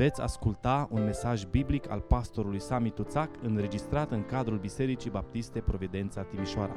[0.00, 6.22] Veți asculta un mesaj biblic al pastorului Sami Tuțac înregistrat în cadrul Bisericii Baptiste Providența
[6.22, 6.76] Timișoara.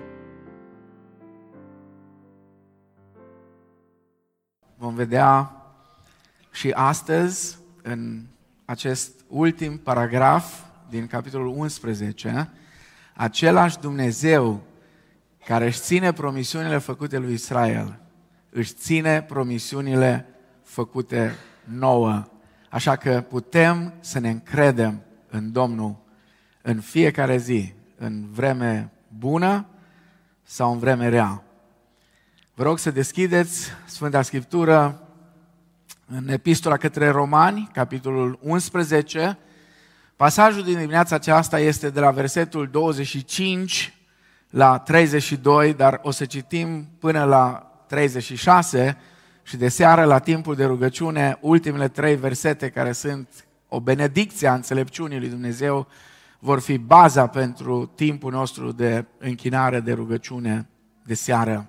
[4.78, 5.56] Vom vedea
[6.52, 8.22] și astăzi, în
[8.66, 12.52] acest ultim paragraf din capitolul 11,
[13.16, 14.62] același Dumnezeu
[15.46, 18.00] care își ține promisiunile făcute lui Israel,
[18.50, 20.26] își ține promisiunile
[20.64, 21.32] făcute
[21.64, 22.28] nouă.
[22.74, 25.96] Așa că putem să ne încredem în Domnul
[26.62, 29.66] în fiecare zi, în vreme bună
[30.44, 31.44] sau în vreme rea.
[32.54, 35.08] Vă rog să deschideți Sfânta Scriptură
[36.06, 39.38] în Epistola către Romani, capitolul 11.
[40.16, 43.94] Pasajul din dimineața aceasta este de la versetul 25
[44.50, 48.98] la 32, dar o să citim până la 36
[49.44, 54.54] și de seară, la timpul de rugăciune, ultimele trei versete care sunt o benedicție a
[54.54, 55.88] înțelepciunii lui Dumnezeu
[56.40, 60.68] vor fi baza pentru timpul nostru de închinare, de rugăciune
[61.04, 61.68] de seară.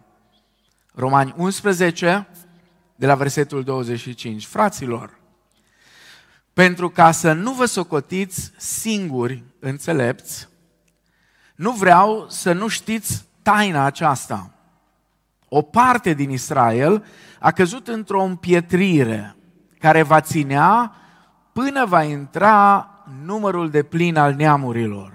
[0.95, 2.27] Romani 11,
[2.97, 4.47] de la versetul 25.
[4.47, 5.19] Fraților,
[6.52, 10.48] pentru ca să nu vă socotiți singuri înțelepți,
[11.55, 14.53] nu vreau să nu știți taina aceasta.
[15.56, 17.05] O parte din Israel
[17.38, 19.36] a căzut într-o împietrire
[19.78, 20.92] care va ținea
[21.52, 22.88] până va intra
[23.24, 25.12] numărul de plin al neamurilor.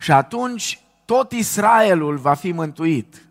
[0.00, 3.28] Și atunci tot Israelul va fi mântuit.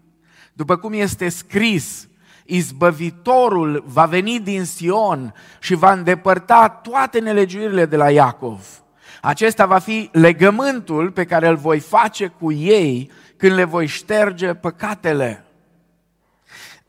[0.53, 2.07] După cum este scris,
[2.45, 8.83] izbăvitorul va veni din Sion și va îndepărta toate nelegiurile de la Iacov.
[9.21, 14.53] Acesta va fi legământul pe care îl voi face cu ei când le voi șterge
[14.53, 15.45] păcatele.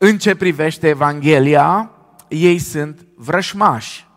[0.05, 1.91] În ce privește Evanghelia,
[2.27, 4.07] ei sunt vrășmași.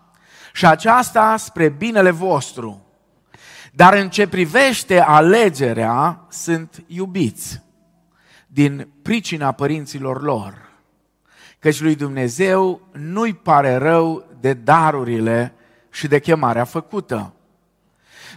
[0.53, 2.87] Și aceasta spre binele vostru.
[3.73, 7.63] Dar în ce privește alegerea, sunt iubiți
[8.47, 10.71] din pricina părinților lor.
[11.59, 15.55] Căci lui Dumnezeu nu-i pare rău de darurile
[15.91, 17.35] și de chemarea făcută.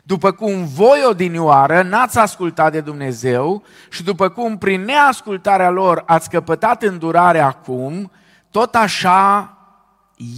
[0.09, 6.29] După cum voi odinioară n-ați ascultat de Dumnezeu și după cum prin neascultarea lor ați
[6.29, 8.11] căpătat îndurare acum,
[8.51, 9.53] tot așa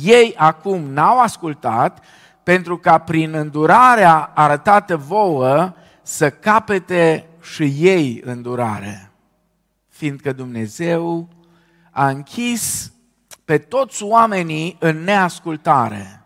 [0.03, 2.03] ei acum n-au ascultat
[2.43, 9.11] pentru ca prin îndurarea arătată vouă să capete și ei îndurare.
[9.89, 11.27] Fiindcă Dumnezeu
[11.91, 12.93] a închis
[13.45, 16.23] pe toți oamenii în neascultare,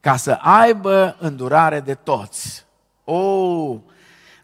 [0.00, 2.70] ca să aibă îndurare de toți.
[3.04, 3.80] O,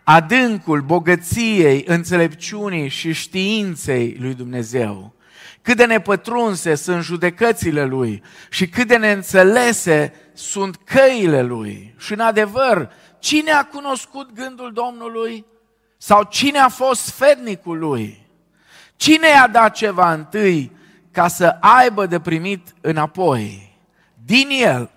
[0.05, 5.15] adâncul bogăției, înțelepciunii și științei lui Dumnezeu.
[5.63, 11.95] Cât de nepătrunse sunt judecățile lui și cât de neînțelese sunt căile lui.
[11.99, 15.45] Și în adevăr, cine a cunoscut gândul Domnului?
[15.97, 18.27] Sau cine a fost sfednicul lui?
[18.97, 20.73] Cine i-a dat ceva întâi
[21.11, 23.77] ca să aibă de primit înapoi?
[24.25, 24.91] Din el,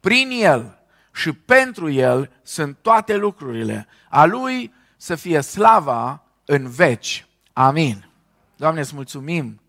[0.00, 0.78] prin el
[1.14, 3.86] și pentru el sunt toate lucrurile.
[4.08, 7.26] A lui să fie slava în veci.
[7.52, 8.08] Amin.
[8.56, 9.60] Doamne, îți mulțumim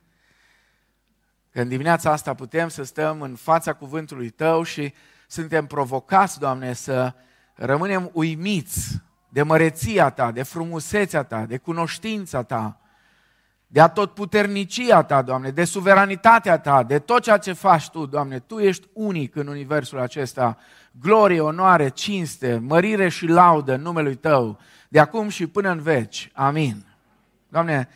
[1.51, 4.94] că în dimineața asta putem să stăm în fața cuvântului Tău și
[5.28, 7.13] suntem provocați, Doamne, să
[7.53, 12.79] rămânem uimiți de măreția Ta, de frumusețea Ta, de cunoștința Ta,
[13.67, 18.39] de atotputernicia Ta, Doamne, de suveranitatea Ta, de tot ceea ce faci Tu, Doamne.
[18.39, 20.57] Tu ești unic în universul acesta.
[21.01, 26.31] Glorie, onoare, cinste, mărire și laudă în numele Tău, de acum și până în veci.
[26.33, 26.85] Amin.
[27.50, 27.89] Doamne,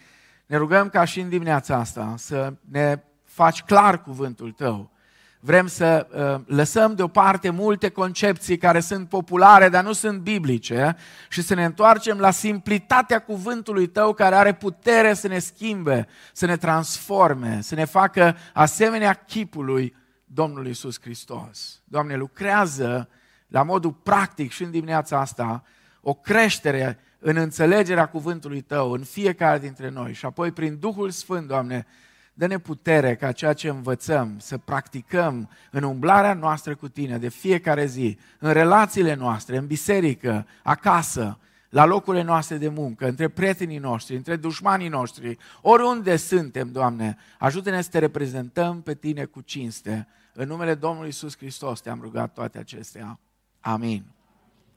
[0.46, 4.92] ne rugăm ca și în dimineața asta să ne faci clar cuvântul Tău.
[5.40, 10.96] Vrem să uh, lăsăm deoparte multe concepții care sunt populare, dar nu sunt biblice
[11.30, 16.46] și să ne întoarcem la simplitatea cuvântului Tău care are putere să ne schimbe, să
[16.46, 19.96] ne transforme, să ne facă asemenea chipului
[20.34, 21.82] Domnului Isus Hristos.
[21.84, 23.10] Doamne, lucrează
[23.48, 25.64] la modul practic și în dimineața asta
[26.02, 31.48] o creștere în înțelegerea cuvântului Tău în fiecare dintre noi și apoi prin Duhul Sfânt,
[31.48, 31.86] Doamne,
[32.34, 37.86] Dă-ne putere ca ceea ce învățăm să practicăm în umblarea noastră cu Tine de fiecare
[37.86, 41.38] zi, în relațiile noastre, în biserică, acasă,
[41.70, 47.82] la locurile noastre de muncă, între prietenii noștri, între dușmanii noștri, oriunde suntem, Doamne, ajută-ne
[47.82, 50.08] să Te reprezentăm pe Tine cu cinste.
[50.42, 53.20] În numele Domnului Isus Hristos Te-am rugat toate acestea.
[53.60, 54.06] Amin.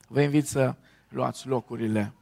[0.07, 0.75] Vă invit să
[1.09, 2.13] luați locurile.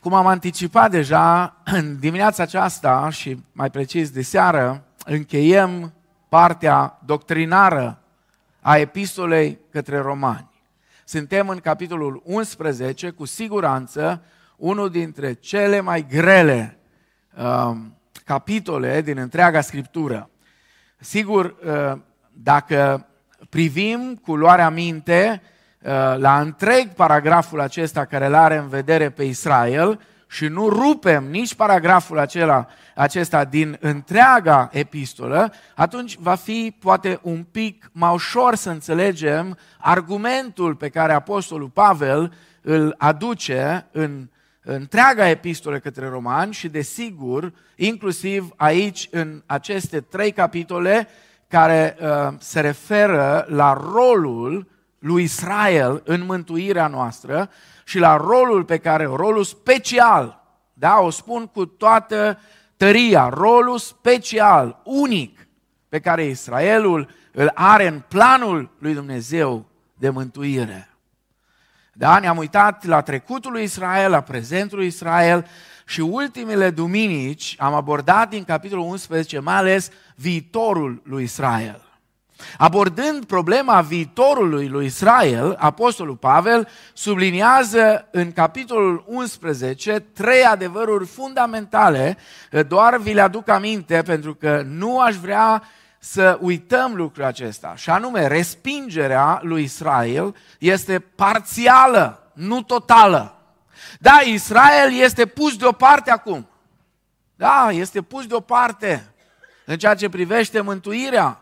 [0.00, 5.92] Cum am anticipat deja, în dimineața aceasta și mai precis de seară, încheiem
[6.28, 8.02] partea doctrinară
[8.60, 10.50] a epistolei către romani.
[11.04, 14.22] Suntem în capitolul 11, cu siguranță
[14.56, 16.78] unul dintre cele mai grele
[17.36, 17.76] uh,
[18.24, 20.28] capitole din întreaga scriptură.
[20.98, 21.98] Sigur, uh,
[22.32, 23.06] dacă
[23.48, 25.42] privim cu luarea minte
[25.82, 31.24] uh, la întreg paragraful acesta care îl are în vedere pe Israel și nu rupem
[31.30, 38.54] nici paragraful acela, acesta din întreaga epistolă, atunci va fi poate un pic mai ușor
[38.54, 42.32] să înțelegem argumentul pe care Apostolul Pavel
[42.62, 44.28] îl aduce în
[44.64, 51.08] întreaga epistolă către romani și, desigur, inclusiv aici, în aceste trei capitole
[51.48, 54.68] care uh, se referă la rolul
[54.98, 57.50] lui Israel în mântuirea noastră
[57.84, 62.38] și la rolul pe care, rolul special, da, o spun cu toată
[62.76, 65.48] tăria, rolul special, unic,
[65.88, 69.64] pe care Israelul îl are în planul lui Dumnezeu
[69.94, 70.93] de mântuire.
[71.96, 75.46] Da, ne-am uitat la trecutul lui Israel, la prezentul lui Israel
[75.86, 81.82] și ultimele duminici am abordat din capitolul 11 mai ales viitorul lui Israel.
[82.58, 92.16] Abordând problema viitorului lui Israel, Apostolul Pavel subliniază în capitolul 11 trei adevăruri fundamentale,
[92.68, 95.62] doar vi le aduc aminte pentru că nu aș vrea
[96.06, 97.74] să uităm lucrul acesta.
[97.76, 103.36] Și anume, respingerea lui Israel este parțială, nu totală.
[103.98, 106.48] Da, Israel este pus deoparte acum.
[107.36, 109.14] Da, este pus deoparte
[109.64, 111.40] în ceea ce privește mântuirea,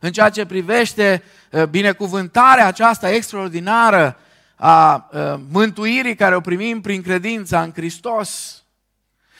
[0.00, 4.16] în ceea ce privește uh, binecuvântarea aceasta extraordinară
[4.56, 8.61] a uh, mântuirii care o primim prin credința în Hristos.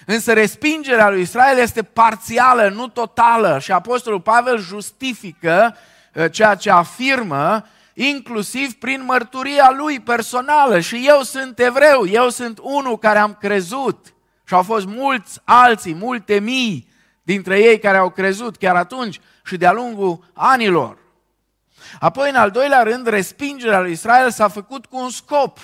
[0.06, 5.76] Însă respingerea lui Israel este parțială, nu totală și Apostolul Pavel justifică
[6.14, 10.81] uh, ceea ce afirmă inclusiv prin mărturia lui personală.
[10.81, 14.14] Și eu sunt evreu, eu sunt unul care am crezut
[14.44, 16.90] și au fost mulți alții, multe mii
[17.22, 20.98] dintre ei care au crezut chiar atunci și de-a lungul anilor.
[22.00, 25.58] Apoi, în al doilea rând, respingerea lui Israel s-a făcut cu un scop,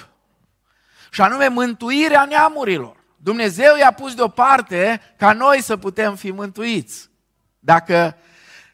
[1.10, 2.96] și anume mântuirea neamurilor.
[3.20, 7.10] Dumnezeu i-a pus deoparte ca noi să putem fi mântuiți.
[7.58, 8.16] Dacă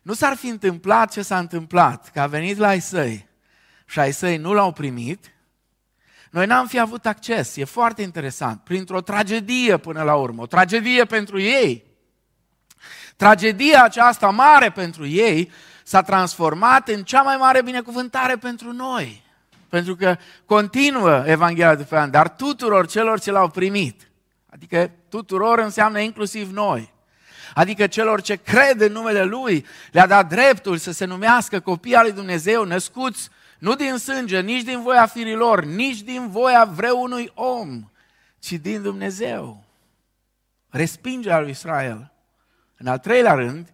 [0.03, 3.29] nu s-ar fi întâmplat ce s-a întâmplat, că a venit la ai săi
[3.87, 5.35] și ai săi nu l-au primit,
[6.31, 7.57] noi n-am fi avut acces.
[7.57, 8.61] E foarte interesant.
[8.61, 10.43] Printr-o tragedie până la urmă.
[10.43, 11.85] O tragedie pentru ei.
[13.17, 15.51] Tragedia aceasta mare pentru ei
[15.83, 19.23] s-a transformat în cea mai mare binecuvântare pentru noi.
[19.69, 24.09] Pentru că continuă Evanghelia de Ioan, dar tuturor celor ce l-au primit.
[24.55, 26.93] Adică tuturor înseamnă inclusiv noi.
[27.55, 32.03] Adică celor ce cred în numele Lui, le-a dat dreptul să se numească copii al
[32.03, 33.29] lui Dumnezeu, născuți
[33.59, 37.91] nu din sânge, nici din voia firilor, nici din voia vreunui om,
[38.39, 39.65] ci din Dumnezeu.
[40.69, 42.13] Respingerea lui Israel.
[42.77, 43.73] În al treilea rând,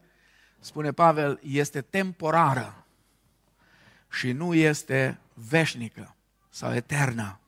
[0.59, 2.87] spune Pavel, este temporară
[4.11, 6.15] și nu este veșnică
[6.51, 7.40] sau eternă.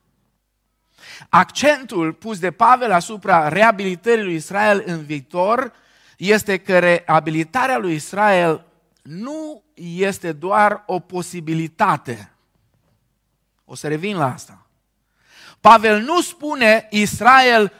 [1.29, 5.73] Accentul pus de Pavel asupra reabilitării lui Israel în viitor
[6.17, 8.65] este că reabilitarea lui Israel
[9.01, 12.31] nu este doar o posibilitate.
[13.65, 14.67] O să revin la asta.
[15.59, 17.73] Pavel nu spune Israel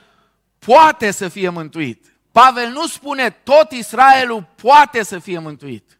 [0.60, 2.13] poate să fie mântuit.
[2.32, 6.00] Pavel nu spune tot Israelul poate să fie mântuit.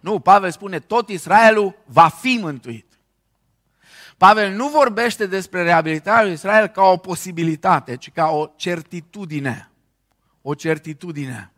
[0.00, 2.93] Nu, Pavel spune tot Israelul va fi mântuit.
[4.16, 9.70] Pavel nu vorbește despre reabilitarea lui Israel ca o posibilitate, ci ca o certitudine.
[10.42, 11.52] O certitudine.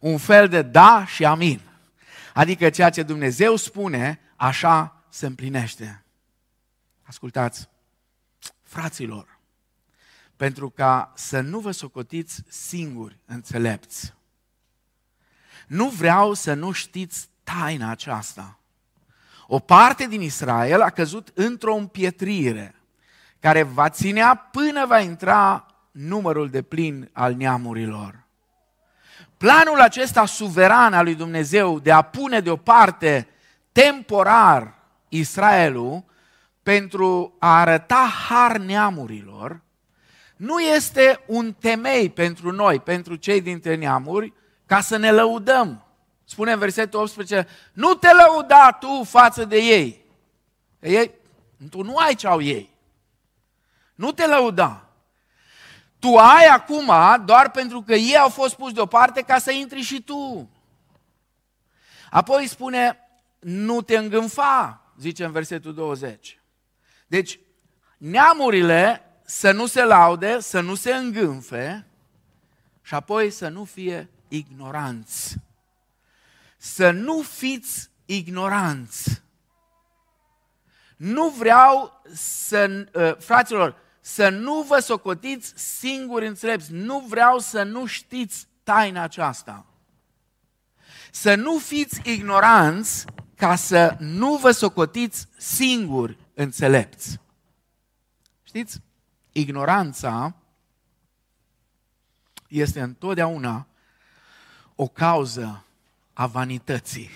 [0.00, 1.60] Un fel de da și amin.
[2.34, 6.04] Adică ceea ce Dumnezeu spune, așa se împlinește.
[7.02, 7.68] Ascultați,
[8.62, 9.38] fraților,
[10.36, 14.14] pentru ca să nu vă socotiți singuri înțelepți.
[15.66, 18.58] Nu vreau să nu știți taina aceasta.
[19.46, 22.74] O parte din Israel a căzut într-o împietrire
[23.40, 28.24] care va ținea până va intra numărul de plin al neamurilor.
[29.36, 33.28] Planul acesta suveran al lui Dumnezeu de a pune deoparte
[33.72, 34.74] temporar
[35.08, 36.04] Israelul
[36.62, 39.60] pentru a arăta har neamurilor,
[40.36, 44.32] nu este un temei pentru noi, pentru cei dintre neamuri,
[44.66, 45.83] ca să ne lăudăm
[46.34, 50.04] Spune în versetul 18, nu te lăuda tu față de ei.
[50.80, 51.10] ei
[51.70, 52.70] tu nu ai ce au ei.
[53.94, 54.88] Nu te lăuda.
[55.98, 56.92] Tu ai acum
[57.24, 60.50] doar pentru că ei au fost puși deoparte ca să intri și tu.
[62.10, 62.98] Apoi spune,
[63.38, 66.40] nu te îngânfa, zice în versetul 20.
[67.06, 67.38] Deci,
[67.96, 71.86] neamurile să nu se laude, să nu se îngânfe
[72.82, 75.43] și apoi să nu fie ignoranți.
[76.64, 79.22] Să nu fiți ignoranți.
[80.96, 86.72] Nu vreau să, uh, fraților, să nu vă socotiți singuri înțelepți.
[86.72, 89.66] Nu vreau să nu știți taina aceasta.
[91.10, 93.04] Să nu fiți ignoranți
[93.36, 97.20] ca să nu vă socotiți singuri înțelepți.
[98.42, 98.80] Știți?
[99.32, 100.34] Ignoranța
[102.48, 103.66] este întotdeauna
[104.74, 105.63] o cauză
[106.14, 107.10] a vanității.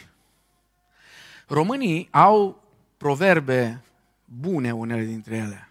[1.46, 2.62] Românii au
[2.96, 3.84] proverbe
[4.24, 5.68] bune, unele dintre ele.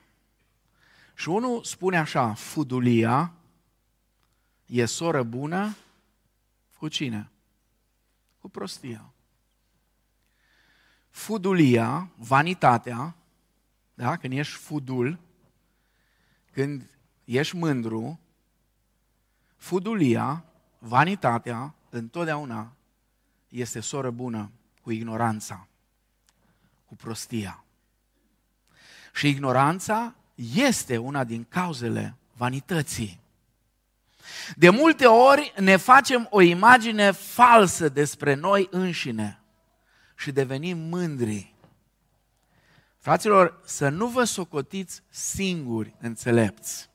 [1.16, 3.34] Și unul spune așa, fudulia
[4.66, 5.76] e soră bună
[6.78, 7.30] cu cine?
[8.40, 9.12] Cu prostia.
[11.10, 13.16] Fudulia, vanitatea,
[13.94, 14.18] da?
[14.18, 15.20] când ești fudul,
[16.52, 18.20] când ești mândru,
[19.56, 20.46] fudulia,
[20.80, 22.77] vanitatea, întotdeauna
[23.50, 24.52] este soră bună
[24.82, 25.68] cu ignoranța,
[26.86, 27.64] cu prostia.
[29.14, 30.16] Și ignoranța
[30.54, 33.20] este una din cauzele vanității.
[34.56, 39.40] De multe ori ne facem o imagine falsă despre noi înșine
[40.16, 41.54] și devenim mândri.
[43.00, 46.90] Fraților, să nu vă socotiți singuri înțelepți.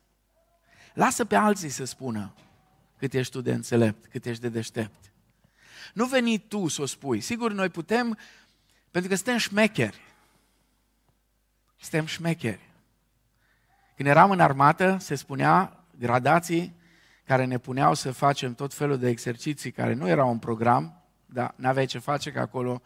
[0.95, 2.35] Lasă pe alții să spună
[2.99, 5.12] cât ești tu de înțelept, cât ești de deștept.
[5.93, 7.21] Nu veni tu să o spui.
[7.21, 8.19] Sigur, noi putem,
[8.91, 10.01] pentru că suntem șmecheri.
[11.81, 12.71] Suntem șmecheri.
[13.97, 16.75] Când eram în armată, se spunea gradații
[17.25, 21.55] care ne puneau să facem tot felul de exerciții care nu erau un program, dar
[21.57, 22.83] n-aveai ce face, că acolo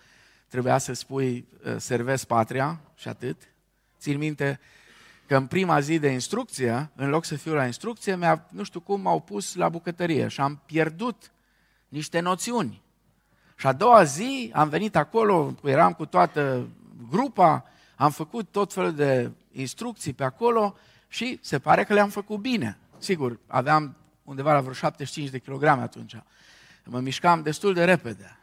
[0.49, 3.43] trebuia să spui uh, servesc patria și atât.
[3.99, 4.61] Țin minte
[5.27, 8.81] că în prima zi de instrucție, în loc să fiu la instrucție, mi-a, nu știu
[8.81, 11.33] cum, m-au pus la bucătărie și am pierdut
[11.89, 12.83] niște noțiuni.
[13.57, 16.69] Și a doua zi am venit acolo, eram cu toată
[17.11, 17.65] grupa,
[17.97, 20.77] am făcut tot felul de instrucții pe acolo
[21.09, 22.79] și se pare că le-am făcut bine.
[22.99, 26.17] Sigur, aveam undeva la vreo 75 de kilograme atunci.
[26.85, 28.39] Mă mișcam destul de repede.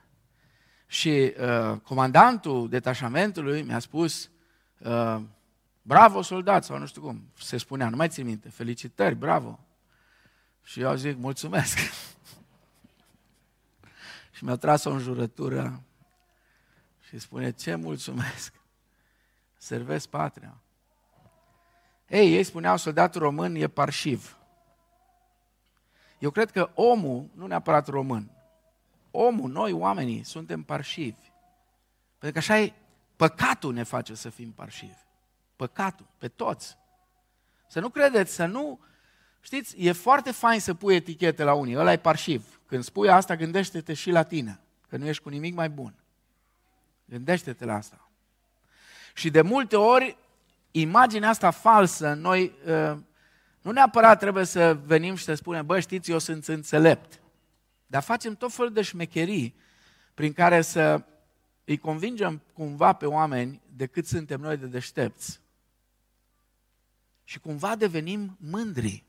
[0.88, 4.29] Și uh, comandantul detașamentului mi-a spus,
[4.77, 5.22] uh,
[5.82, 9.60] bravo soldat, sau nu știu cum se spunea, nu mai țin minte, felicitări, bravo.
[10.63, 11.77] Și eu zic, mulțumesc.
[14.43, 15.83] și mi-a tras o înjurătură
[17.00, 18.53] și spune, ce mulțumesc?
[19.57, 20.57] Servesc patria.
[22.07, 24.38] Ei, ei spuneau, soldatul român e parșiv.
[26.19, 28.31] Eu cred că omul, nu neapărat român,
[29.12, 31.31] omul, noi oamenii, suntem parșivi.
[32.17, 32.73] Pentru că așa e,
[33.15, 35.00] păcatul ne face să fim parșivi.
[35.55, 36.77] Păcatul, pe toți.
[37.67, 38.79] Să nu credeți, să nu...
[39.45, 42.59] Știți, e foarte fain să pui etichete la unii, ăla e parșiv.
[42.65, 44.59] Când spui asta, gândește-te și la tine,
[44.89, 45.93] că nu ești cu nimic mai bun.
[47.05, 48.09] Gândește-te la asta.
[49.13, 50.17] Și de multe ori,
[50.71, 52.97] imaginea asta falsă, noi uh,
[53.62, 57.21] nu neapărat trebuie să venim și să spunem, bă, știți, eu sunt înțelept.
[57.88, 59.55] Dar facem tot felul de șmecherii
[60.13, 61.03] prin care să
[61.65, 65.39] îi convingem cumva pe oameni de cât suntem noi de deștepți.
[67.23, 69.03] Și cumva devenim mândri.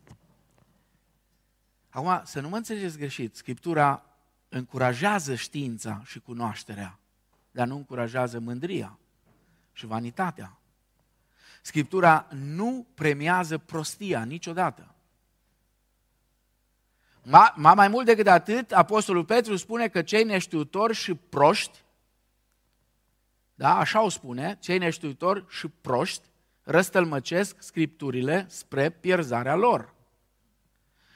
[1.94, 4.02] Acum, să nu mă înțelegeți greșit, Scriptura
[4.48, 6.98] încurajează știința și cunoașterea,
[7.50, 8.98] dar nu încurajează mândria
[9.72, 10.58] și vanitatea.
[11.62, 14.94] Scriptura nu premiază prostia niciodată.
[17.22, 21.82] Ma, mai mult decât atât, Apostolul Petru spune că cei neștiutori și proști,
[23.54, 26.28] da, așa o spune, cei neștiutori și proști
[26.62, 29.93] răstălmăcesc scripturile spre pierzarea lor.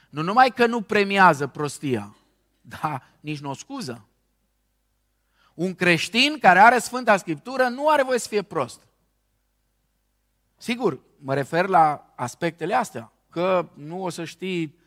[0.08, 2.16] Nu numai că nu premiază prostia,
[2.60, 4.06] dar nici nu o scuză.
[5.54, 8.86] Un creștin care are Sfânta Scriptură nu are voie să fie prost.
[10.56, 14.78] Sigur, mă refer la aspectele astea, că nu o să știi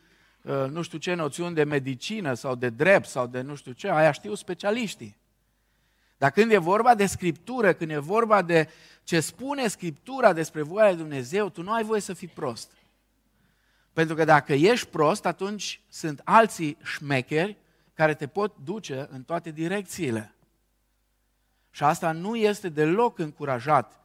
[0.42, 3.90] uh, nu știu ce noțiuni de medicină sau de drept sau de nu știu ce,
[3.90, 5.16] aia știu specialiștii.
[6.16, 8.68] Dar când e vorba de Scriptură, când e vorba de
[9.04, 12.70] ce spune Scriptura despre voia lui Dumnezeu, tu nu ai voie să fii prost.
[13.92, 17.56] Pentru că dacă ești prost, atunci sunt alții șmecheri
[17.94, 20.34] care te pot duce în toate direcțiile.
[21.70, 24.02] Și asta nu este deloc încurajat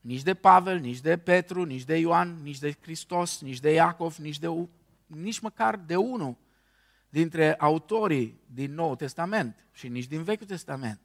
[0.00, 4.16] nici de Pavel, nici de Petru, nici de Ioan, nici de Hristos, nici de Iacov,
[4.16, 4.66] nici, de,
[5.06, 6.36] nici măcar de unul
[7.08, 11.00] dintre autorii din Noul Testament și nici din Vechiul Testament.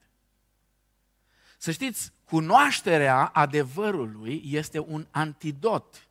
[1.57, 6.07] Să știți, cunoașterea adevărului este un antidot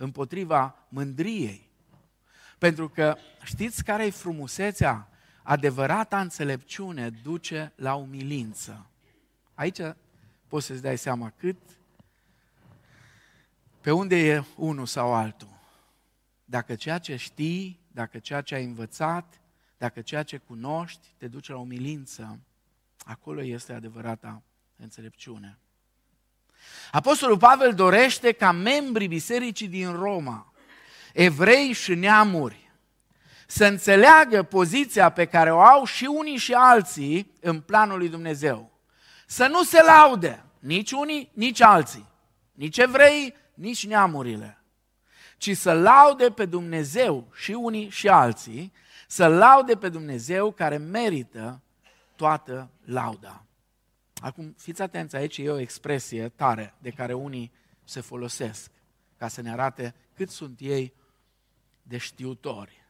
[0.00, 1.68] împotriva mândriei.
[2.58, 5.08] Pentru că știți care e frumusețea?
[5.42, 8.86] Adevărata înțelepciune duce la umilință.
[9.54, 9.80] Aici
[10.46, 11.56] poți să-ți dai seama cât,
[13.80, 15.58] pe unde e unul sau altul.
[16.44, 19.40] Dacă ceea ce știi, dacă ceea ce ai învățat,
[19.78, 22.38] dacă ceea ce cunoști te duce la umilință,
[22.98, 24.42] acolo este adevărata
[24.76, 25.58] înțelepciune.
[26.90, 30.52] Apostolul Pavel dorește ca membrii bisericii din Roma,
[31.12, 32.70] evrei și neamuri,
[33.46, 38.70] să înțeleagă poziția pe care o au și unii și alții în planul lui Dumnezeu.
[39.26, 42.08] Să nu se laude nici unii, nici alții,
[42.52, 44.62] nici evrei, nici neamurile,
[45.38, 48.72] ci să laude pe Dumnezeu și unii și alții,
[49.06, 51.60] să laude pe Dumnezeu care merită
[52.16, 53.44] toată lauda.
[54.20, 57.52] Acum, fiți atenți, aici e o expresie tare de care unii
[57.84, 58.70] se folosesc
[59.16, 60.92] ca să ne arate cât sunt ei
[61.82, 62.84] de știutori.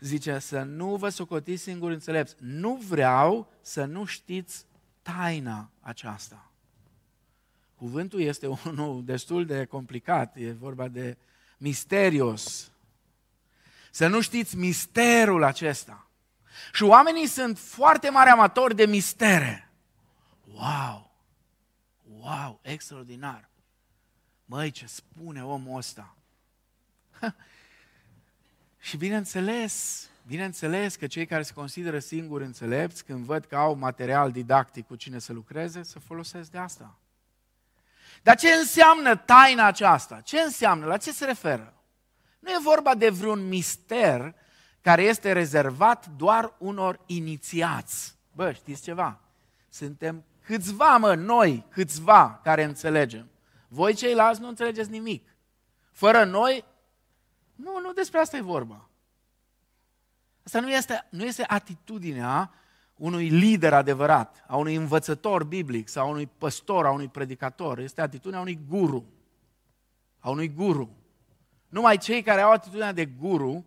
[0.00, 2.34] Zice să nu vă socotiți singuri înțelepți.
[2.38, 4.66] Nu vreau să nu știți
[5.02, 6.50] taina aceasta.
[7.74, 11.16] Cuvântul este unul destul de complicat, e vorba de
[11.58, 12.72] misterios.
[13.90, 16.08] Să nu știți misterul acesta.
[16.72, 19.63] Și oamenii sunt foarte mari amatori de mistere.
[20.54, 21.10] Wow!
[22.18, 22.58] Wow!
[22.62, 23.50] Extraordinar!
[24.44, 26.16] Măi, ce spune omul ăsta?
[28.80, 34.32] Și bineînțeles, bineînțeles că cei care se consideră singuri înțelepți, când văd că au material
[34.32, 36.98] didactic cu cine să lucreze, să folosesc de asta.
[38.22, 40.20] Dar ce înseamnă taina aceasta?
[40.20, 40.86] Ce înseamnă?
[40.86, 41.74] La ce se referă?
[42.38, 44.34] Nu e vorba de vreun mister
[44.80, 48.14] care este rezervat doar unor inițiați.
[48.32, 49.20] Bă, știți ceva?
[49.68, 53.30] Suntem câțiva, mă, noi, câțiva care înțelegem.
[53.68, 55.36] Voi ceilalți nu înțelegeți nimic.
[55.92, 56.64] Fără noi,
[57.54, 58.88] nu, nu despre asta e vorba.
[60.44, 62.52] Asta nu este, nu este atitudinea
[62.94, 67.78] unui lider adevărat, a unui învățător biblic sau a unui păstor, a unui predicator.
[67.78, 69.04] Este atitudinea unui guru.
[70.18, 70.96] A unui guru.
[71.68, 73.66] Numai cei care au atitudinea de guru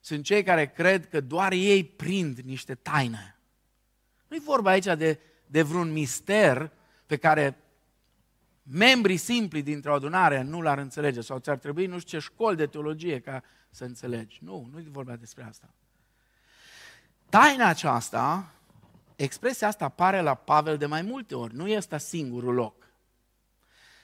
[0.00, 3.38] sunt cei care cred că doar ei prind niște taine.
[4.28, 5.20] Nu e vorba aici de,
[5.52, 6.70] de vreun mister
[7.06, 7.56] pe care
[8.62, 12.66] membrii simpli dintr-o adunare nu l-ar înțelege sau ți-ar trebui nu știu ce școli de
[12.66, 14.38] teologie ca să înțelegi.
[14.42, 15.68] Nu, nu e vorba despre asta.
[17.28, 18.52] Taina aceasta,
[19.16, 22.74] expresia asta apare la Pavel de mai multe ori, nu este singurul loc.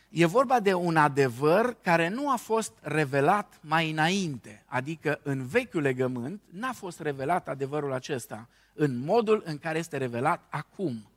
[0.09, 5.83] E vorba de un adevăr care nu a fost revelat mai înainte, adică în vechiul
[5.83, 11.09] legământ n-a fost revelat adevărul acesta în modul în care este revelat acum.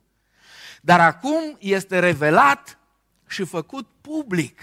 [0.84, 2.78] Dar acum este revelat
[3.28, 4.60] și făcut public.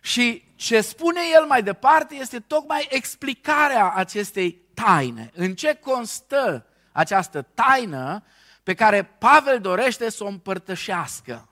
[0.00, 5.30] Și ce spune el mai departe este tocmai explicarea acestei taine.
[5.34, 8.24] În ce constă această taină
[8.62, 11.48] pe care Pavel dorește să o împărtășească.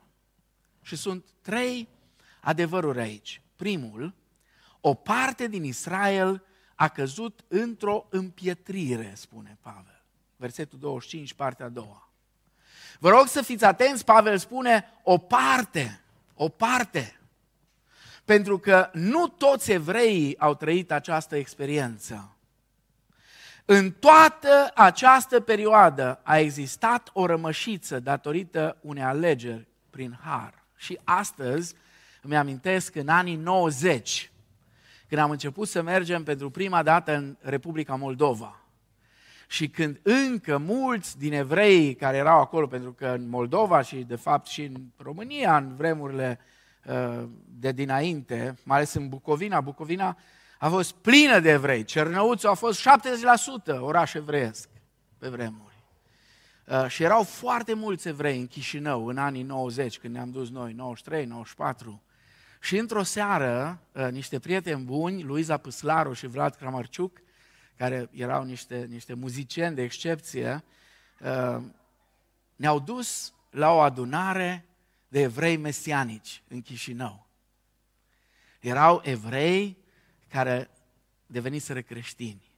[0.82, 1.88] Și sunt trei
[2.40, 3.42] adevăruri aici.
[3.56, 4.14] Primul,
[4.80, 10.04] o parte din Israel a căzut într-o împietrire, spune Pavel.
[10.36, 12.07] Versetul 25, partea a doua.
[12.98, 16.00] Vă rog să fiți atenți, Pavel spune o parte,
[16.34, 17.18] o parte.
[18.24, 22.36] Pentru că nu toți evreii au trăit această experiență.
[23.64, 30.64] În toată această perioadă a existat o rămășiță datorită unei alegeri prin har.
[30.76, 31.74] Și astăzi
[32.22, 34.30] îmi amintesc în anii 90,
[35.08, 38.60] când am început să mergem pentru prima dată în Republica Moldova.
[39.50, 44.16] Și când încă mulți din evrei care erau acolo, pentru că în Moldova și de
[44.16, 46.38] fapt și în România, în vremurile
[46.84, 50.16] uh, de dinainte, mai ales în Bucovina, Bucovina
[50.58, 51.84] a fost plină de evrei.
[51.84, 52.88] Cernăuțul a fost
[53.76, 54.68] 70% oraș evreiesc
[55.18, 55.74] pe vremuri.
[56.66, 60.72] Uh, și erau foarte mulți evrei în Chișinău în anii 90, când ne-am dus noi,
[60.72, 62.02] 93, 94.
[62.60, 67.20] Și într-o seară, uh, niște prieteni buni, Luiza Păslaru și Vlad Kramarciuc,
[67.78, 70.64] care erau niște, niște muzicieni de excepție,
[71.20, 71.62] uh,
[72.56, 74.66] ne-au dus la o adunare
[75.08, 77.26] de evrei mesianici în Chișinău.
[78.60, 79.78] Erau evrei
[80.28, 80.70] care
[81.26, 82.52] deveniseră creștini.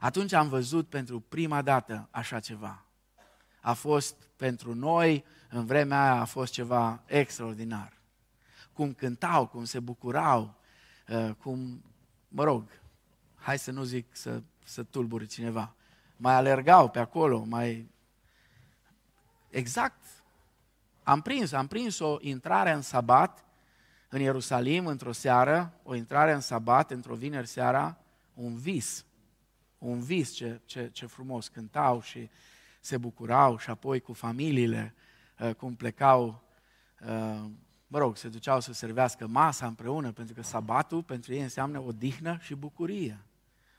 [0.00, 2.84] Atunci am văzut pentru prima dată așa ceva.
[3.60, 8.00] A fost pentru noi, în vremea aia, a fost ceva extraordinar.
[8.72, 10.54] Cum cântau, cum se bucurau,
[11.08, 11.84] uh, cum,
[12.28, 12.68] mă rog,
[13.44, 15.74] hai să nu zic să, să tulbure cineva,
[16.16, 17.90] mai alergau pe acolo, mai...
[19.50, 20.04] Exact
[21.02, 23.44] am prins, am prins o intrare în sabat
[24.08, 27.98] în Ierusalim într-o seară, o intrare în sabat într-o vineri seara,
[28.34, 29.04] un vis.
[29.78, 32.30] Un vis, ce, ce, ce frumos cântau și
[32.80, 34.94] se bucurau și apoi cu familiile,
[35.38, 36.42] uh, cum plecau,
[37.00, 37.44] uh,
[37.86, 42.38] mă rog, se duceau să servească masa împreună, pentru că sabatul pentru ei înseamnă odihnă
[42.40, 43.20] și bucurie.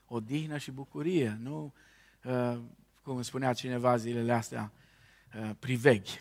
[0.06, 1.72] Odihnă și bucurie, nu,
[2.24, 2.58] uh,
[3.02, 4.72] cum spunea cineva zilele astea,
[5.58, 6.20] priveghi.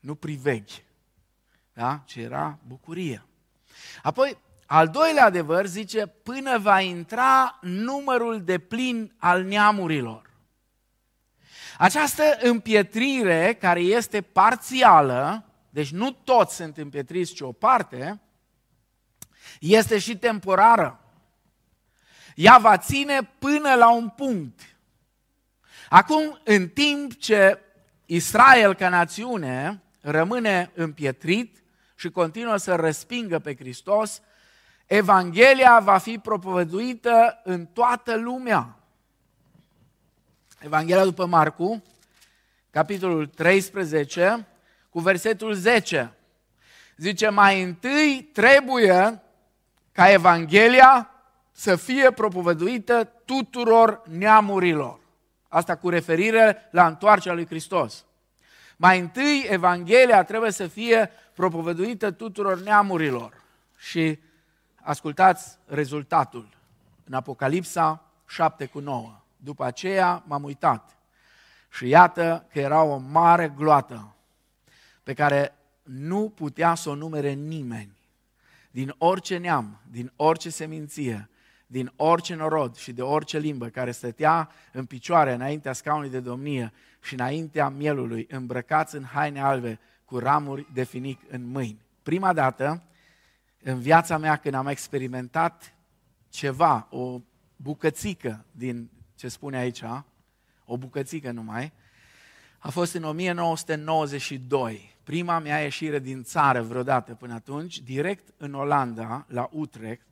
[0.00, 0.82] Nu priveghi,
[1.72, 2.02] da?
[2.06, 3.22] ci era bucurie.
[4.02, 10.30] Apoi, al doilea adevăr zice, până va intra numărul de plin al neamurilor.
[11.78, 18.20] Această împietrire, care este parțială, deci nu toți sunt împietriți, ci o parte,
[19.60, 21.01] este și temporară.
[22.34, 24.60] Ea va ține până la un punct.
[25.88, 27.58] Acum, în timp ce
[28.06, 31.62] Israel ca națiune rămâne împietrit
[31.94, 34.22] și continuă să respingă pe Hristos,
[34.86, 38.76] Evanghelia va fi propovăduită în toată lumea.
[40.58, 41.82] Evanghelia după Marcu,
[42.70, 44.46] capitolul 13,
[44.90, 46.12] cu versetul 10.
[46.96, 49.22] Zice, mai întâi trebuie
[49.92, 51.11] ca Evanghelia
[51.62, 55.00] să fie propovăduită tuturor neamurilor.
[55.48, 58.04] Asta cu referire la întoarcerea lui Hristos.
[58.76, 63.42] Mai întâi, Evanghelia trebuie să fie propovăduită tuturor neamurilor.
[63.78, 64.18] Și
[64.80, 66.48] ascultați rezultatul.
[67.04, 69.20] În Apocalipsa 7 cu 9.
[69.36, 70.96] După aceea m-am uitat
[71.70, 74.14] și iată că era o mare gloată
[75.02, 77.96] pe care nu putea să o numere nimeni.
[78.70, 81.26] Din orice neam, din orice seminție,
[81.72, 86.72] din orice norod și de orice limbă care stătea în picioare înaintea scaunului de domnie
[87.02, 91.84] și înaintea mielului, îmbrăcați în haine albe cu ramuri de finic în mâini.
[92.02, 92.82] Prima dată
[93.62, 95.74] în viața mea când am experimentat
[96.28, 97.20] ceva, o
[97.56, 99.82] bucățică din ce spune aici,
[100.64, 101.72] o bucățică numai,
[102.58, 104.96] a fost în 1992.
[105.02, 110.06] Prima mea ieșire din țară vreodată până atunci, direct în Olanda, la Utrecht,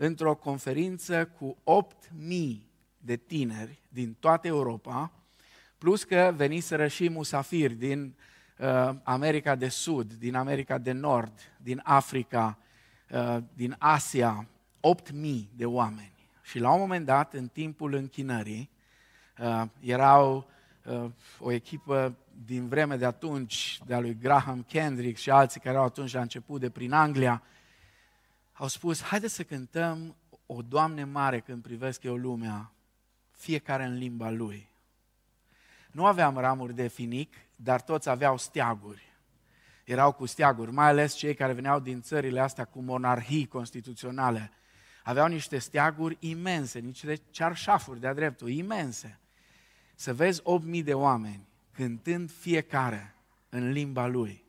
[0.00, 1.56] într-o conferință cu
[2.28, 2.56] 8.000
[2.98, 5.12] de tineri din toată Europa,
[5.78, 8.14] plus că veniseră și musafiri din
[8.58, 12.58] uh, America de Sud, din America de Nord, din Africa,
[13.10, 14.48] uh, din Asia,
[15.10, 15.12] 8.000
[15.56, 16.14] de oameni.
[16.42, 18.70] Și la un moment dat, în timpul închinării,
[19.38, 20.50] uh, erau
[20.84, 25.76] uh, o echipă din vreme de atunci, de a lui Graham Kendrick și alții care
[25.76, 27.42] au atunci la început de prin Anglia,
[28.58, 30.16] au spus, haideți să cântăm
[30.46, 32.72] o Doamne mare când privesc eu lumea,
[33.30, 34.68] fiecare în limba lui.
[35.90, 39.12] Nu aveam ramuri de finic, dar toți aveau steaguri.
[39.84, 44.52] Erau cu steaguri, mai ales cei care veneau din țările astea cu monarhii constituționale.
[45.04, 49.18] Aveau niște steaguri imense, niște cearșafuri de-a dreptul, imense.
[49.94, 53.14] Să vezi 8.000 de oameni cântând fiecare
[53.48, 54.46] în limba lui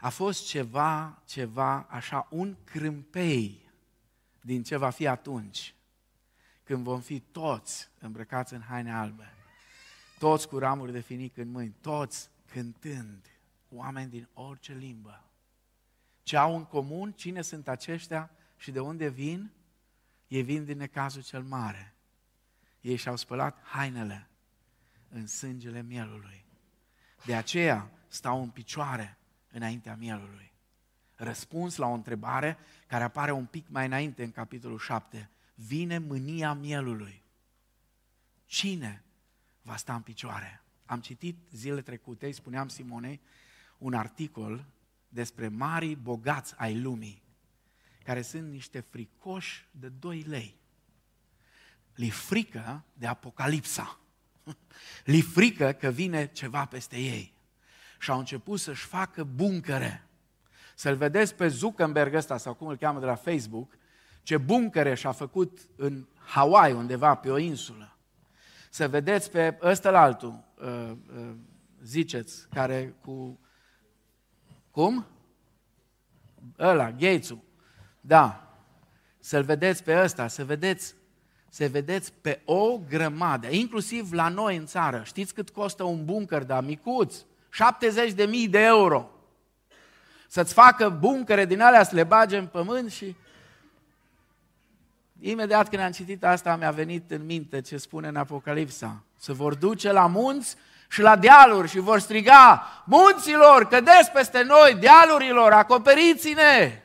[0.00, 3.70] a fost ceva, ceva, așa, un crâmpei
[4.40, 5.74] din ce va fi atunci,
[6.62, 9.34] când vom fi toți îmbrăcați în haine albe,
[10.18, 13.26] toți cu ramuri de finic în mâini, toți cântând,
[13.68, 15.24] oameni din orice limbă.
[16.22, 17.12] Ce au în comun?
[17.12, 19.50] Cine sunt aceștia și de unde vin?
[20.28, 21.94] Ei vin din necazul cel mare.
[22.80, 24.30] Ei și-au spălat hainele
[25.08, 26.44] în sângele mielului.
[27.24, 29.18] De aceea stau în picioare
[29.50, 30.52] înaintea mielului.
[31.14, 35.30] Răspuns la o întrebare care apare un pic mai înainte în capitolul 7.
[35.54, 37.22] Vine mânia mielului.
[38.46, 39.04] Cine
[39.62, 40.62] va sta în picioare?
[40.86, 43.20] Am citit zile trecute, îi spuneam Simonei,
[43.78, 44.66] un articol
[45.08, 47.22] despre mari bogați ai lumii,
[48.04, 50.58] care sunt niște fricoși de 2 lei.
[51.94, 54.00] Li frică de apocalipsa.
[55.04, 57.38] Li frică că vine ceva peste ei
[58.00, 60.06] și au început să-și facă buncăre.
[60.74, 63.72] Să-l vedeți pe Zuckerberg ăsta, sau cum îl cheamă de la Facebook,
[64.22, 67.96] ce buncăre și-a făcut în Hawaii, undeva pe o insulă.
[68.70, 71.34] Să vedeți pe ăsta la altul, uh, uh,
[71.82, 73.38] ziceți, care cu...
[74.70, 75.06] Cum?
[76.58, 77.34] Ăla, gates
[78.00, 78.54] Da.
[79.18, 80.94] Să-l vedeți pe ăsta, să vedeți
[81.52, 85.02] să vedeți pe o grămadă, inclusiv la noi în țară.
[85.04, 87.24] Știți cât costă un bunker, da, micuț?
[87.50, 89.10] 70 de mii de euro.
[90.28, 93.16] Să-ți facă buncăre din alea, să le bage în pământ și...
[95.20, 99.02] Imediat când am citit asta, mi-a venit în minte ce spune în Apocalipsa.
[99.18, 100.56] Se vor duce la munți
[100.88, 106.82] și la dealuri și vor striga, munților, cădeți peste noi, dealurilor, acoperiți-ne!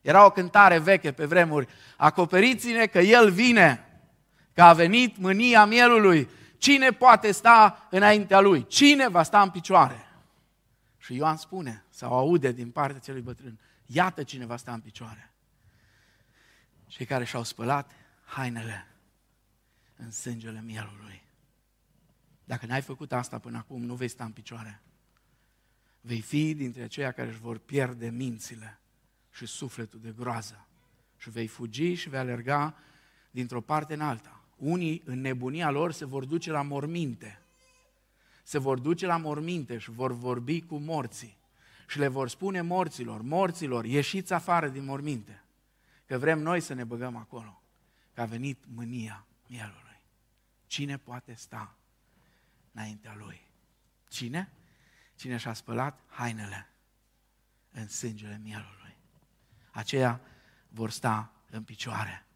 [0.00, 3.88] Era o cântare veche pe vremuri, acoperiți-ne că El vine,
[4.54, 6.28] că a venit mânia mielului.
[6.60, 8.66] Cine poate sta înaintea Lui?
[8.66, 10.06] Cine va sta în picioare?
[10.98, 15.32] Și Ioan spune, sau aude din partea celui bătrân, iată cine va sta în picioare.
[16.86, 17.90] Cei care și-au spălat
[18.24, 18.86] hainele
[19.96, 21.22] în sângele mielului.
[22.44, 24.82] Dacă n-ai făcut asta până acum, nu vei sta în picioare.
[26.00, 28.80] Vei fi dintre aceia care își vor pierde mințile
[29.30, 30.66] și sufletul de groază.
[31.16, 32.74] Și vei fugi și vei alerga
[33.30, 34.39] dintr-o parte în alta.
[34.60, 37.42] Unii, în nebunia lor, se vor duce la morminte.
[38.42, 41.36] Se vor duce la morminte și vor vorbi cu morții.
[41.88, 45.44] Și le vor spune morților, morților, ieșiți afară din morminte.
[46.06, 47.62] Că vrem noi să ne băgăm acolo.
[48.14, 50.00] Că a venit mânia mielului.
[50.66, 51.76] Cine poate sta
[52.72, 53.40] înaintea lui?
[54.08, 54.52] Cine?
[55.16, 56.70] Cine și-a spălat hainele
[57.72, 58.96] în sângele mielului.
[59.70, 60.20] Aceia
[60.68, 62.26] vor sta în picioare.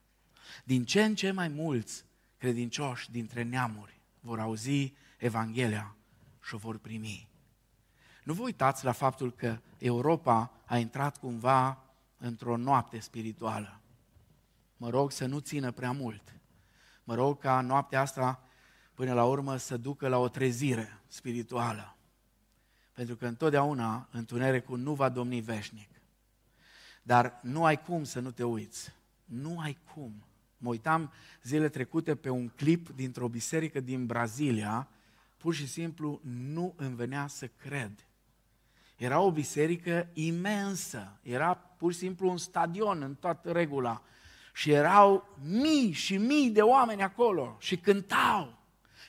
[0.65, 2.05] Din ce în ce mai mulți
[2.45, 5.97] credincioși dintre neamuri vor auzi Evanghelia
[6.43, 7.29] și o vor primi.
[8.25, 11.85] Nu vă uitați la faptul că Europa a intrat cumva
[12.17, 13.81] într-o noapte spirituală.
[14.77, 16.35] Mă rog să nu țină prea mult.
[17.05, 18.43] Mă rog ca noaptea asta,
[18.95, 21.97] până la urmă, să ducă la o trezire spirituală.
[22.93, 25.91] Pentru că întotdeauna întunericul nu va domni veșnic.
[27.03, 28.93] Dar nu ai cum să nu te uiți.
[29.25, 30.25] Nu ai cum.
[30.59, 31.12] Mă uitam
[31.43, 34.88] zile trecute pe un clip dintr-o biserică din Brazilia,
[35.37, 38.07] pur și simplu nu îmi venea să cred.
[38.97, 44.03] Era o biserică imensă, era pur și simplu un stadion în toată regula.
[44.53, 48.59] Și erau mii și mii de oameni acolo și cântau.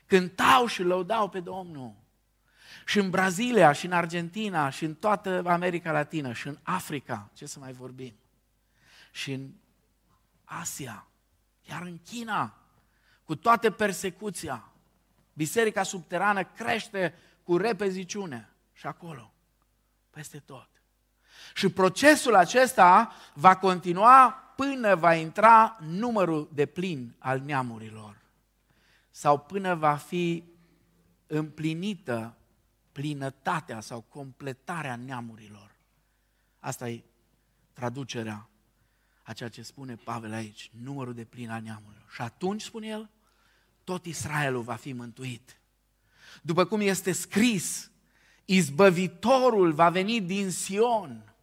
[0.06, 1.94] Cântau și lăudau pe Domnul.
[2.86, 7.46] Și în Brazilia, și în Argentina, și în toată America Latină, și în Africa, ce
[7.46, 8.14] să mai vorbim,
[9.12, 9.50] și în
[10.44, 11.08] Asia,
[11.70, 12.58] iar în China,
[13.24, 14.70] cu toate persecuția,
[15.34, 19.34] biserica subterană crește cu repeziciune și acolo,
[20.10, 20.70] peste tot.
[21.54, 28.18] Și procesul acesta va continua până va intra numărul de plin al neamurilor
[29.12, 30.44] sau până va fi
[31.28, 32.36] împlinită
[32.92, 35.76] plinătatea sau completarea neamurilor.
[36.60, 37.04] Asta e
[37.74, 38.50] traducerea
[39.26, 42.06] a ceea ce spune Pavel aici, numărul de plin al neamurilor.
[42.14, 43.10] Și atunci, spune el,
[43.84, 45.60] tot Israelul va fi mântuit.
[46.42, 47.92] După cum este scris,
[48.46, 51.34] izbăvitorul va veni din Sion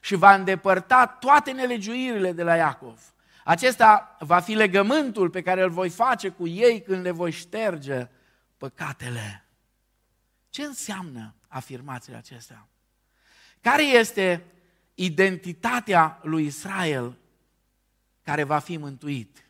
[0.00, 3.14] și va îndepărta toate nelegiuirile de la Iacov.
[3.44, 8.08] Acesta va fi legământul pe care îl voi face cu ei când le voi șterge
[8.56, 9.46] păcatele.
[10.48, 12.68] Ce înseamnă afirmațiile acestea?
[13.60, 14.44] Care este
[14.94, 17.16] identitatea lui Israel
[18.22, 19.46] care va fi mântuit?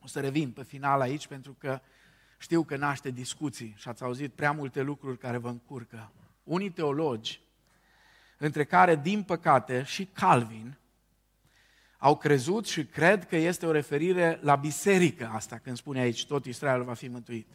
[0.00, 1.80] O să revin pe final aici pentru că
[2.38, 6.12] știu că naște discuții și ați auzit prea multe lucruri care vă încurcă.
[6.44, 7.40] Unii teologi,
[8.38, 10.76] între care, din păcate, și Calvin,
[11.98, 16.44] au crezut și cred că este o referire la biserică asta, când spune aici, tot
[16.44, 17.48] Israel va fi mântuit.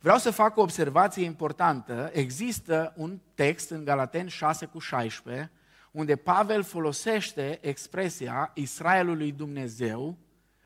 [0.00, 2.10] Vreau să fac o observație importantă.
[2.12, 5.50] Există un text în Galaten 6 cu 16,
[5.94, 10.18] unde Pavel folosește expresia Israelului Dumnezeu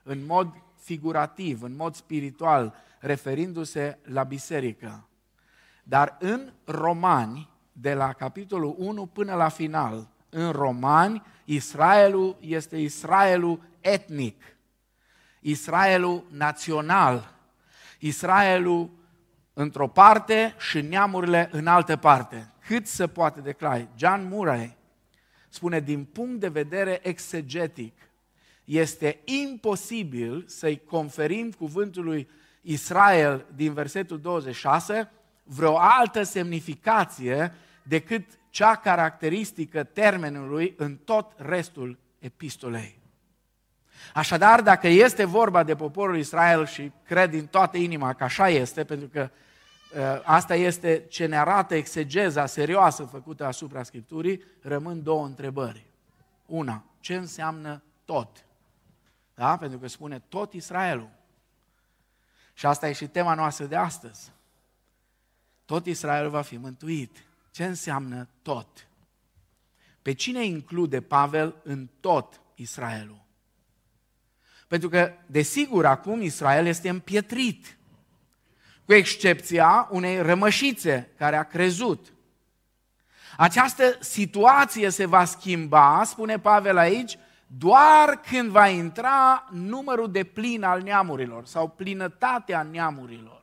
[0.03, 5.09] în mod figurativ, în mod spiritual, referindu-se la biserică.
[5.83, 13.61] Dar în Romani, de la capitolul 1 până la final, în Romani, Israelul este Israelul
[13.81, 14.43] etnic,
[15.41, 17.35] Israelul național,
[17.99, 18.91] Israelul
[19.53, 22.53] într-o parte și neamurile în altă parte.
[22.67, 23.89] Cât se poate declara.
[23.97, 24.78] John Murray
[25.49, 27.93] spune, din punct de vedere exegetic,
[28.65, 32.29] este imposibil să-i conferim cuvântului
[32.61, 35.11] Israel din versetul 26
[35.45, 42.99] vreo altă semnificație decât cea caracteristică termenului în tot restul epistolei.
[44.15, 48.85] Așadar, dacă este vorba de poporul Israel și cred din toată inima că așa este,
[48.85, 49.48] pentru că uh,
[50.25, 55.87] asta este ce ne arată exegeza serioasă făcută asupra Scripturii, rămân două întrebări.
[56.47, 58.45] Una, ce înseamnă tot?
[59.35, 59.57] Da?
[59.57, 61.11] Pentru că spune tot Israelul.
[62.53, 64.33] Și asta e și tema noastră de astăzi.
[65.65, 67.25] Tot Israelul va fi mântuit.
[67.51, 68.89] Ce înseamnă tot?
[70.03, 73.27] Pe cine include Pavel în tot Israelul?
[74.69, 77.78] Pentru că, desigur, acum Israel este împietrit.
[78.89, 82.13] Cu excepția unei rămășițe care a crezut.
[83.37, 90.63] Această situație se va schimba, spune Pavel aici, doar când va intra numărul de plin
[90.63, 93.43] al neamurilor sau plinătatea neamurilor.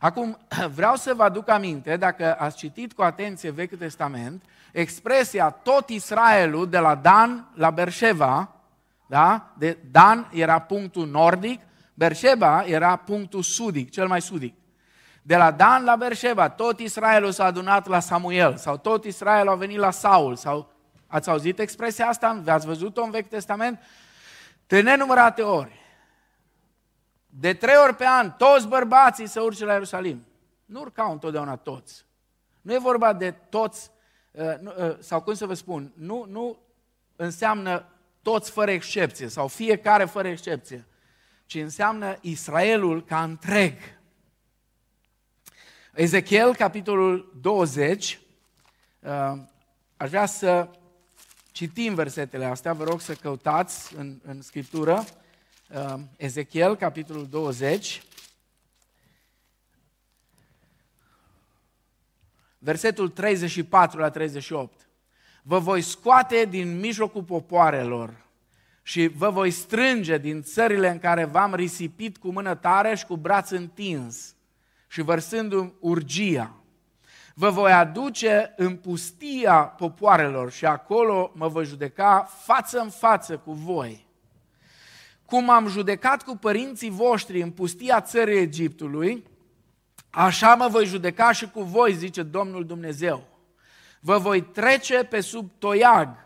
[0.00, 0.38] Acum,
[0.76, 6.68] vreau să vă aduc aminte, dacă ați citit cu atenție Vechiul Testament, expresia tot Israelul
[6.68, 8.54] de la Dan la Berșeva,
[9.06, 9.52] da?
[9.58, 11.60] De Dan era punctul nordic,
[11.94, 14.54] Berșeba era punctul sudic, cel mai sudic.
[15.22, 19.54] De la Dan la Berșeba, tot Israelul s-a adunat la Samuel, sau tot Israelul a
[19.54, 20.72] venit la Saul, sau
[21.06, 22.40] ați auzit expresia asta?
[22.44, 23.78] V-ați văzut-o în Vechi Testament?
[24.66, 25.82] De nenumărate ori.
[27.26, 30.26] De trei ori pe an, toți bărbații să urce la Ierusalim.
[30.64, 32.06] Nu urcau întotdeauna toți.
[32.60, 33.90] Nu e vorba de toți,
[34.30, 36.58] uh, uh, sau cum să vă spun, nu, nu
[37.16, 37.86] înseamnă
[38.22, 40.86] toți fără excepție, sau fiecare fără excepție,
[41.46, 43.78] ci înseamnă Israelul ca întreg.
[45.94, 48.20] Ezechiel, capitolul 20,
[49.00, 49.10] uh,
[49.96, 50.68] aș vrea să
[51.52, 55.04] citim versetele astea, vă rog să căutați în, în Scriptură.
[55.74, 58.02] Uh, Ezechiel, capitolul 20,
[62.58, 64.88] versetul 34 la 38.
[65.42, 68.23] Vă voi scoate din mijlocul popoarelor
[68.86, 73.16] și vă voi strânge din țările în care v-am risipit cu mână tare și cu
[73.16, 74.34] braț întins
[74.88, 76.54] și vărsându-mi urgia.
[77.34, 83.52] Vă voi aduce în pustia popoarelor și acolo mă voi judeca față în față cu
[83.52, 84.06] voi.
[85.24, 89.24] Cum am judecat cu părinții voștri în pustia țării Egiptului,
[90.10, 93.28] așa mă voi judeca și cu voi, zice Domnul Dumnezeu.
[94.00, 96.23] Vă voi trece pe sub toiag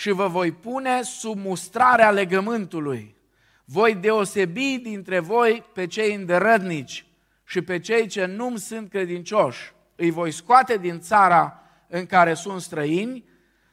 [0.00, 3.16] și vă voi pune sub mustrarea legământului.
[3.64, 7.06] Voi deosebi dintre voi pe cei îndărădnici
[7.44, 9.72] și pe cei ce nu sunt credincioși.
[9.96, 13.24] Îi voi scoate din țara în care sunt străini,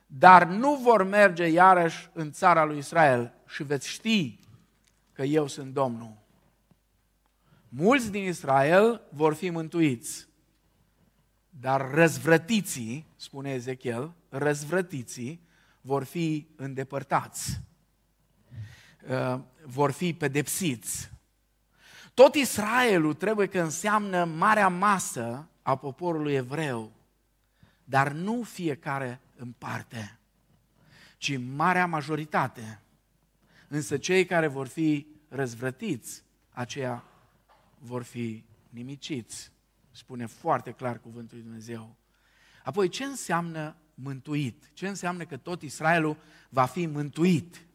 [0.06, 4.40] dar nu vor merge iarăși în țara lui Israel și veți ști
[5.14, 6.18] că eu sunt Domnul.
[7.70, 10.28] Mulți din Israel vor fi mântuiți,
[11.50, 15.46] dar răzvrătiții, spune Ezechiel, răzvrătiții
[15.88, 17.62] vor fi îndepărtați,
[19.10, 21.12] uh, vor fi pedepsiți.
[22.14, 26.92] Tot Israelul trebuie că înseamnă marea masă a poporului evreu,
[27.84, 30.20] dar nu fiecare în parte,
[31.18, 32.82] ci marea majoritate.
[33.68, 37.04] Însă cei care vor fi răzvrătiți, aceia
[37.80, 39.52] vor fi nimiciți.
[39.92, 41.96] Spune foarte clar cuvântul lui Dumnezeu.
[42.64, 44.70] Apoi, ce înseamnă mântuit?
[44.74, 46.18] Ce înseamnă că tot Israelul
[46.50, 47.66] va fi mântuit?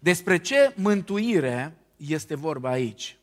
[0.00, 3.18] Despre ce mântuire este vorba aici?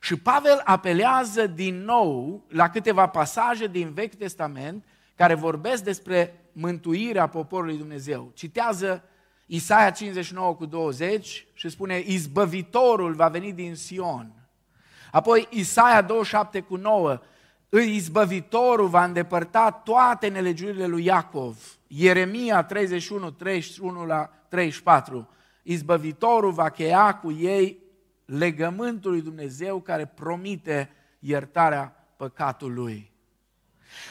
[0.00, 7.26] Și Pavel apelează din nou la câteva pasaje din Vechi Testament care vorbesc despre mântuirea
[7.26, 8.30] poporului Dumnezeu.
[8.34, 9.04] Citează
[9.46, 14.32] Isaia 59 cu 20 și spune Izbăvitorul va veni din Sion.
[15.10, 17.20] Apoi Isaia 27 cu 9
[17.80, 21.78] Izbăvitorul va îndepărta toate nelegiurile lui Iacov.
[21.86, 25.28] Ieremia 31, 31 la 34.
[25.62, 27.78] Izbăvitorul va cheia cu ei
[28.24, 33.12] legământul lui Dumnezeu care promite iertarea păcatului.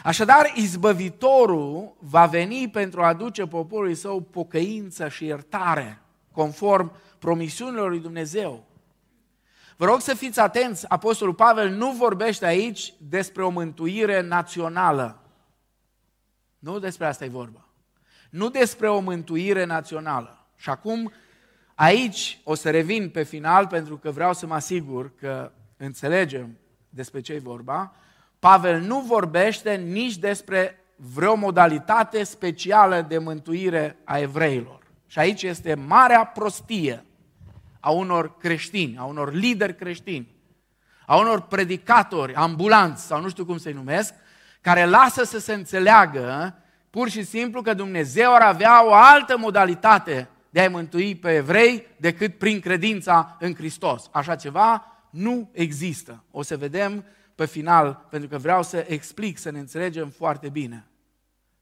[0.04, 8.00] Așadar, izbăvitorul va veni pentru a aduce poporului său pocăință și iertare, conform promisiunilor lui
[8.00, 8.71] Dumnezeu.
[9.82, 15.20] Vă rog să fiți atenți, Apostolul Pavel nu vorbește aici despre o mântuire națională.
[16.60, 17.68] Nu despre asta e vorba.
[18.30, 20.48] Nu despre o mântuire națională.
[20.56, 21.12] Și acum,
[21.76, 26.58] aici o să revin pe final, pentru că vreau să mă asigur că înțelegem
[26.90, 27.96] despre ce e vorba.
[28.40, 34.88] Pavel nu vorbește nici despre vreo modalitate specială de mântuire a evreilor.
[35.08, 37.06] Și aici este marea prostie
[37.82, 40.36] a unor creștini, a unor lideri creștini,
[41.06, 44.14] a unor predicatori, ambulanți sau nu știu cum să-i numesc,
[44.62, 46.56] care lasă să se înțeleagă
[46.90, 51.88] pur și simplu că Dumnezeu ar avea o altă modalitate de a-i mântui pe evrei
[51.98, 54.10] decât prin credința în Hristos.
[54.12, 56.24] Așa ceva nu există.
[56.32, 57.06] O să vedem
[57.36, 60.86] pe final, pentru că vreau să explic, să ne înțelegem foarte bine.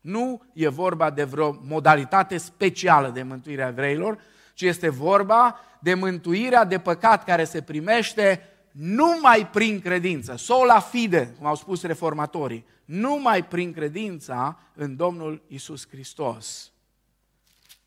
[0.01, 4.17] Nu e vorba de vreo modalitate specială de mântuire a evreilor,
[4.59, 11.33] ci este vorba de mântuirea de păcat care se primește numai prin credință, sola fide,
[11.37, 16.71] cum au spus reformatorii, numai prin credința în Domnul Isus Hristos.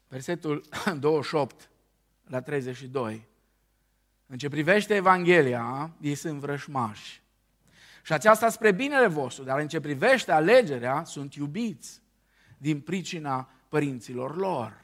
[0.08, 0.64] Versetul
[0.98, 1.70] 28
[2.26, 3.28] la 32.
[4.26, 7.22] În ce privește Evanghelia, ei sunt vrășmași.
[8.02, 12.02] Și aceasta spre binele vostru, dar în ce privește alegerea, sunt iubiți
[12.58, 14.81] din pricina părinților lor.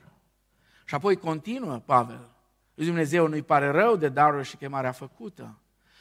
[0.89, 2.29] Și apoi continuă Pavel.
[2.75, 5.59] Lui Dumnezeu nu-i pare rău de darul și chemarea făcută.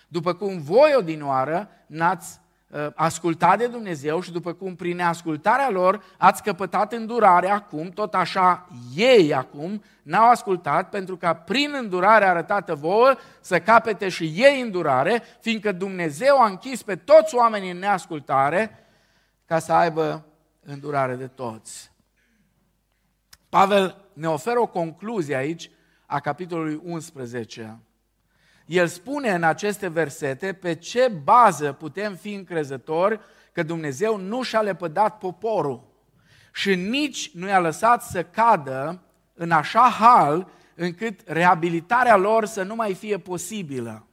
[0.08, 6.04] După cum voi odinoară n-ați uh, ascultat de Dumnezeu și după cum prin neascultarea lor
[6.18, 12.76] ați căpătat îndurare acum, tot așa ei acum n-au ascultat pentru ca prin îndurare arătată
[12.76, 18.88] vouă să capete și ei îndurare, fiindcă Dumnezeu a închis pe toți oamenii în neascultare
[19.46, 20.26] ca să aibă
[20.64, 21.92] îndurare de toți.
[23.50, 25.72] Pavel ne oferă o concluzie aici
[26.06, 27.80] a capitolului 11.
[28.66, 33.20] El spune în aceste versete pe ce bază putem fi încrezători
[33.52, 35.84] că Dumnezeu nu și-a lepădat poporul
[36.54, 39.02] și nici nu i-a lăsat să cadă
[39.34, 44.08] în așa hal încât reabilitarea lor să nu mai fie posibilă.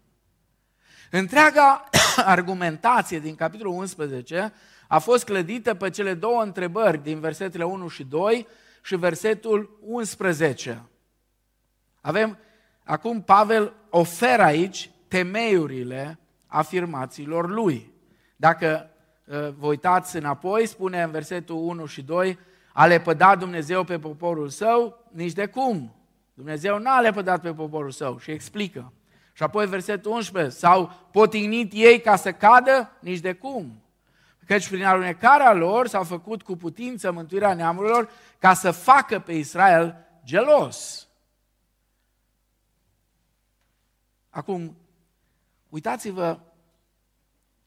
[1.11, 1.85] Întreaga
[2.37, 4.53] argumentație din capitolul 11
[4.89, 8.47] a fost clădită pe cele două întrebări din versetele 1 și 2
[8.85, 10.83] și versetul 11.
[12.01, 12.39] Avem,
[12.85, 17.93] acum Pavel oferă aici temeiurile afirmațiilor lui.
[18.37, 18.91] Dacă
[19.25, 22.39] uh, vă uitați înapoi, spune în versetul 1 și 2,
[22.73, 25.09] a lepădat Dumnezeu pe poporul său?
[25.13, 25.95] Nici de cum.
[26.35, 28.93] Dumnezeu n-a lepădat pe poporul său și explică.
[29.33, 32.91] Și apoi versetul 11, s-au potignit ei ca să cadă?
[33.01, 33.84] Nici de cum.
[34.47, 39.97] Căci prin alunecarea lor s-au făcut cu putință mântuirea neamurilor ca să facă pe Israel
[40.25, 41.09] gelos.
[44.31, 44.77] Acum,
[45.69, 46.41] uitați-vă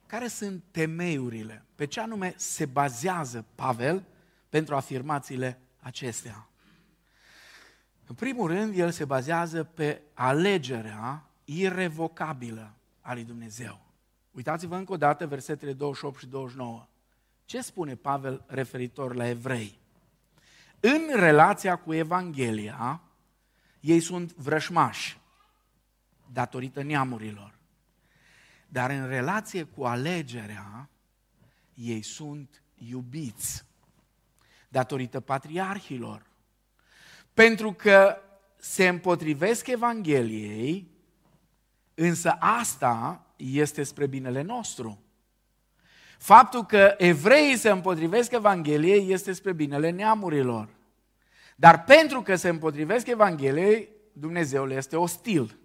[0.06, 4.06] care sunt temeiurile, pe ce anume se bazează Pavel
[4.50, 6.48] pentru afirmațiile acestea.
[8.08, 13.87] În primul rând, el se bazează pe alegerea irrevocabilă a lui Dumnezeu.
[14.38, 16.88] Uitați-vă încă o dată versetele 28 și 29.
[17.46, 19.80] Ce spune Pavel referitor la evrei?
[20.80, 23.02] În relația cu Evanghelia,
[23.80, 25.20] ei sunt vrășmași,
[26.32, 27.54] datorită neamurilor.
[28.68, 30.90] Dar în relație cu alegerea,
[31.74, 33.66] ei sunt iubiți,
[34.70, 36.26] datorită patriarhilor.
[37.34, 38.18] Pentru că
[38.58, 40.92] se împotrivesc Evangheliei,
[41.94, 45.02] însă asta este spre binele nostru.
[46.18, 50.70] Faptul că evreii se împotrivesc Evangheliei este spre binele neamurilor.
[51.56, 55.58] Dar pentru că se împotrivesc Evangheliei, Dumnezeu le este ostil.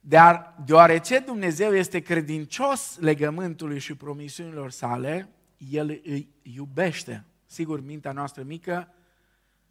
[0.00, 5.28] Dar deoarece Dumnezeu este credincios legământului și promisiunilor sale,
[5.70, 7.24] El îi iubește.
[7.46, 8.88] Sigur, mintea noastră mică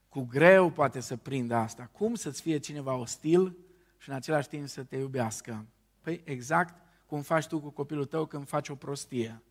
[0.10, 1.90] cu greu poate să prindă asta.
[1.92, 3.58] Cum să-ți fie cineva ostil
[3.98, 5.66] și în același timp să te iubească?
[6.06, 6.76] Păi exact
[7.06, 9.42] cum faci tu cu copilul tău când faci o prostie.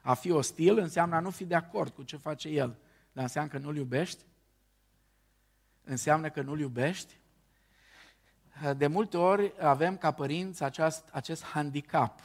[0.00, 2.76] A fi ostil înseamnă a nu fi de acord cu ce face el.
[3.12, 4.24] Dar înseamnă că nu-l iubești?
[5.84, 7.16] Înseamnă că nu-l iubești?
[8.76, 12.20] De multe ori avem ca părinți acest, acest handicap.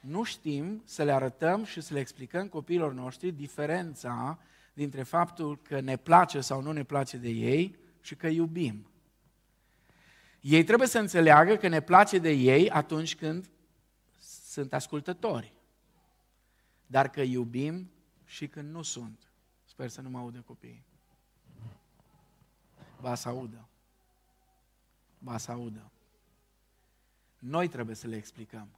[0.00, 4.38] Nu știm să le arătăm și să le explicăm copiilor noștri diferența
[4.72, 8.86] dintre faptul că ne place sau nu ne place de ei și că iubim.
[10.48, 13.50] Ei trebuie să înțeleagă că ne place de ei atunci când
[14.44, 15.52] sunt ascultători.
[16.86, 17.90] Dar că iubim
[18.24, 19.32] și când nu sunt.
[19.64, 20.84] Sper să nu mă audă copiii.
[23.00, 23.68] Ba să audă.
[25.18, 25.90] Ba să audă.
[27.38, 28.68] Noi trebuie să le explicăm.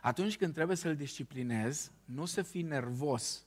[0.00, 3.44] Atunci când trebuie să-l disciplinezi, nu să fii nervos,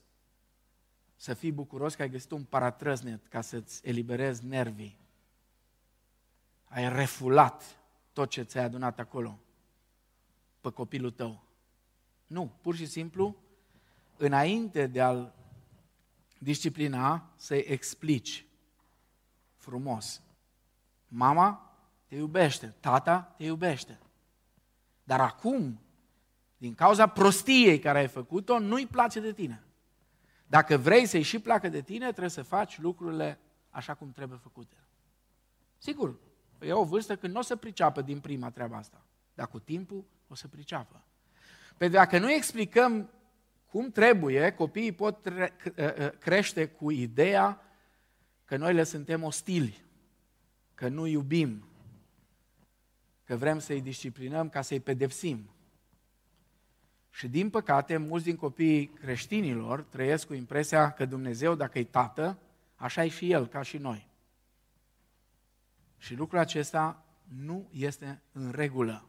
[1.16, 5.02] să fii bucuros că ai găsit un paratrăznet ca să-ți eliberezi nervii
[6.74, 7.80] ai refulat
[8.14, 9.40] tot ce ți-ai adunat acolo
[10.62, 11.44] pe copilul tău.
[12.28, 13.36] Nu, pur și simplu,
[14.18, 15.34] înainte de a-l
[16.40, 18.46] disciplina, să-i explici
[19.56, 20.22] frumos.
[21.08, 24.00] Mama te iubește, tata te iubește.
[25.04, 25.80] Dar acum,
[26.58, 29.64] din cauza prostiei care ai făcut-o, nu-i place de tine.
[30.48, 34.78] Dacă vrei să-i și placă de tine, trebuie să faci lucrurile așa cum trebuie făcute.
[35.78, 36.33] Sigur, Păi
[36.66, 39.02] e o vârstă când nu o să priceapă din prima treaba asta.
[39.34, 41.04] Dar cu timpul o să priceapă.
[41.78, 43.10] Pe dacă nu explicăm
[43.66, 47.62] cum trebuie, copiii pot ă, ă, crește cu ideea
[48.46, 49.84] că noi le suntem ostili,
[50.74, 51.68] că nu iubim,
[53.24, 55.50] că vrem să-i disciplinăm ca să-i pedepsim.
[57.10, 62.38] Și din păcate, mulți din copiii creștinilor trăiesc cu impresia că Dumnezeu, dacă e tată,
[62.76, 64.08] așa e și El, ca și noi.
[66.04, 67.06] Și lucrul acesta
[67.46, 69.08] nu este în regulă.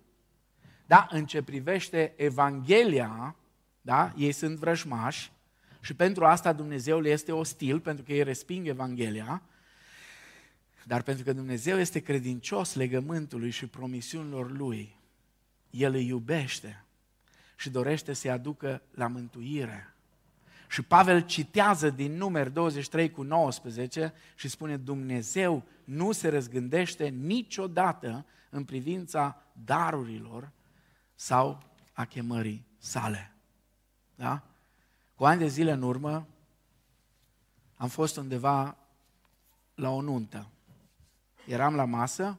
[0.86, 1.08] Da?
[1.10, 3.36] În ce privește Evanghelia,
[3.80, 4.12] da?
[4.16, 5.32] ei sunt vrăjmași
[5.80, 9.42] și pentru asta Dumnezeu le este ostil, pentru că ei resping Evanghelia,
[10.84, 14.96] dar pentru că Dumnezeu este credincios legământului și promisiunilor Lui,
[15.70, 16.84] El îi iubește
[17.56, 19.93] și dorește să-i aducă la mântuire.
[20.74, 28.26] Și Pavel citează din numeri 23 cu 19 și spune Dumnezeu nu se răzgândește niciodată
[28.50, 30.50] în privința darurilor
[31.14, 31.62] sau
[31.92, 33.34] a chemării sale.
[34.14, 34.42] Da?
[35.14, 36.26] Cu ani de zile în urmă
[37.76, 38.76] am fost undeva
[39.74, 40.50] la o nuntă.
[41.46, 42.38] Eram la masă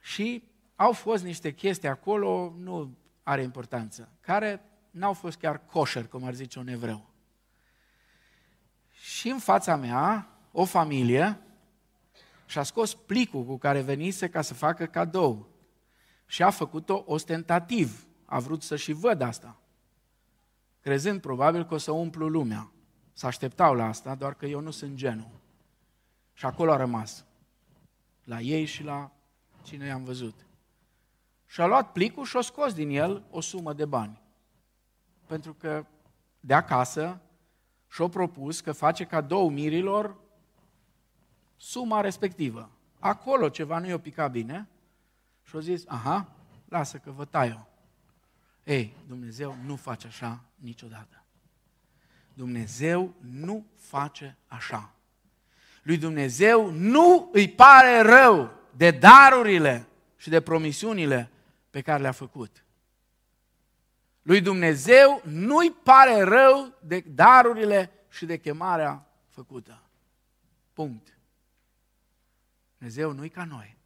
[0.00, 0.42] și
[0.76, 4.60] au fost niște chestii acolo, nu are importanță, care
[4.96, 7.10] n-au fost chiar kosher, cum ar zice un evreu.
[8.90, 11.40] Și în fața mea, o familie
[12.46, 15.48] și-a scos plicul cu care venise ca să facă cadou.
[16.26, 18.06] Și a făcut-o ostentativ.
[18.24, 19.60] A vrut să și văd asta.
[20.80, 22.70] Crezând probabil că o să umplu lumea.
[23.12, 25.40] Să așteptau la asta, doar că eu nu sunt genul.
[26.32, 27.24] Și acolo a rămas.
[28.24, 29.12] La ei și la
[29.62, 30.46] cine i-am văzut.
[31.46, 34.24] Și a luat plicul și a scos din el o sumă de bani.
[35.26, 35.86] Pentru că
[36.40, 37.20] de acasă
[37.88, 40.16] și-a propus că face cadou mirilor
[41.56, 42.70] suma respectivă.
[42.98, 44.68] Acolo ceva nu i-a picat bine
[45.42, 46.28] și a zis, aha,
[46.68, 47.66] lasă că vă tai eu.
[48.64, 51.24] Ei, Dumnezeu nu face așa niciodată.
[52.34, 54.90] Dumnezeu nu face așa.
[55.82, 61.30] Lui Dumnezeu nu îi pare rău de darurile și de promisiunile
[61.70, 62.64] pe care le-a făcut.
[64.26, 69.82] Lui Dumnezeu nu-i pare rău de darurile și de chemarea făcută.
[70.72, 71.18] Punct.
[72.78, 73.76] Dumnezeu nu-i ca noi.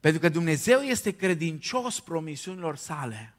[0.00, 3.34] Pentru că Dumnezeu este credincios promisiunilor sale.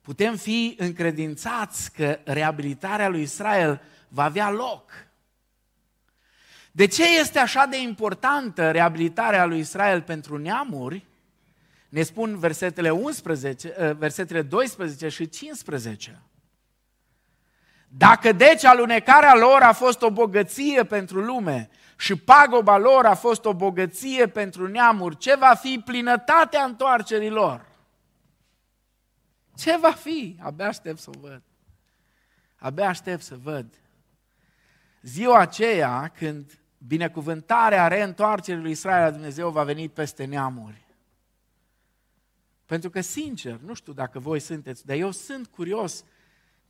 [0.00, 4.90] Putem fi încredințați că reabilitarea lui Israel va avea loc.
[6.72, 11.07] De ce este așa de importantă reabilitarea lui Israel pentru neamuri?
[11.88, 16.22] Ne spun versetele, 11, eh, versetele 12 și 15.
[17.88, 23.44] Dacă deci alunecarea lor a fost o bogăție pentru lume și pagoba lor a fost
[23.44, 27.66] o bogăție pentru neamuri, ce va fi plinătatea întoarcerii lor?
[29.56, 30.38] Ce va fi?
[30.42, 31.42] Abia aștept să o văd.
[32.56, 33.66] Abia aștept să văd.
[35.02, 40.86] Ziua aceea când binecuvântarea reîntoarcerii lui Israel la Dumnezeu va veni peste neamuri.
[42.68, 46.04] Pentru că, sincer, nu știu dacă voi sunteți, dar eu sunt curios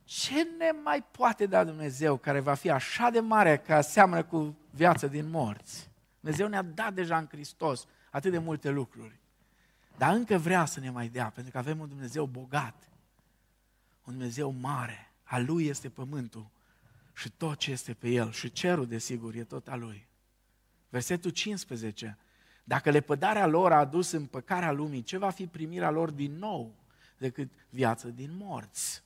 [0.03, 4.57] ce ne mai poate da Dumnezeu care va fi așa de mare ca seamănă cu
[4.71, 5.89] viața din morți?
[6.19, 9.19] Dumnezeu ne-a dat deja în Hristos atât de multe lucruri.
[9.97, 12.89] Dar încă vrea să ne mai dea, pentru că avem un Dumnezeu bogat,
[14.03, 15.11] un Dumnezeu mare.
[15.23, 16.49] A Lui este pământul
[17.13, 18.31] și tot ce este pe El.
[18.31, 20.07] Și cerul, desigur, e tot a Lui.
[20.89, 22.17] Versetul 15.
[22.69, 26.73] Dacă lepădarea lor a adus împăcarea lumii, ce va fi primirea lor din nou
[27.17, 29.03] decât viață din morți?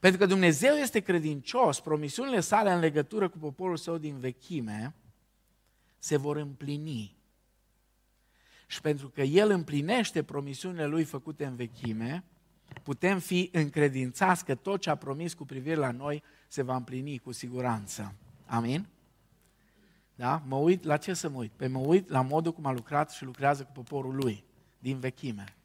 [0.00, 4.94] Pentru că Dumnezeu este credincios, promisiunile sale în legătură cu poporul său din vechime
[5.98, 7.16] se vor împlini.
[8.66, 12.24] Și pentru că El împlinește promisiunile Lui făcute în vechime,
[12.82, 17.18] putem fi încredințați că tot ce a promis cu privire la noi se va împlini
[17.18, 18.14] cu siguranță.
[18.46, 18.88] Amin?
[20.14, 20.42] Da?
[20.46, 21.52] Mă uit, la ce să mă uit?
[21.52, 24.44] Pe mă uit la modul cum a lucrat și lucrează cu poporul lui,
[24.78, 25.56] din vechime.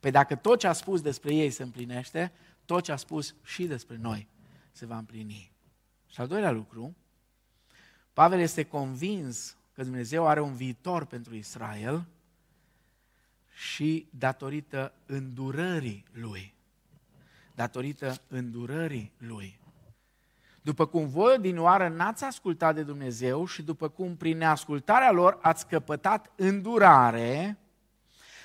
[0.00, 2.32] Pe dacă tot ce a spus despre ei se împlinește,
[2.64, 4.28] tot ce a spus și despre noi
[4.72, 5.52] se va împlini.
[6.06, 6.96] Și al doilea lucru,
[8.12, 12.06] Pavel este convins că Dumnezeu are un viitor pentru Israel
[13.54, 16.54] și datorită îndurării lui.
[17.54, 19.58] Datorită îndurării lui.
[20.64, 25.38] După cum voi din oară n-ați ascultat de Dumnezeu și după cum prin neascultarea lor
[25.42, 27.58] ați căpătat îndurare,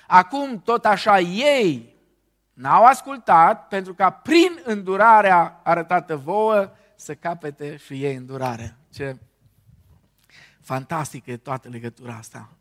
[0.06, 1.98] acum tot așa ei
[2.60, 8.76] N-au ascultat pentru ca prin îndurarea arătată vouă să capete și ei îndurare.
[8.92, 9.16] Ce
[10.60, 12.52] fantastică e toată legătura asta.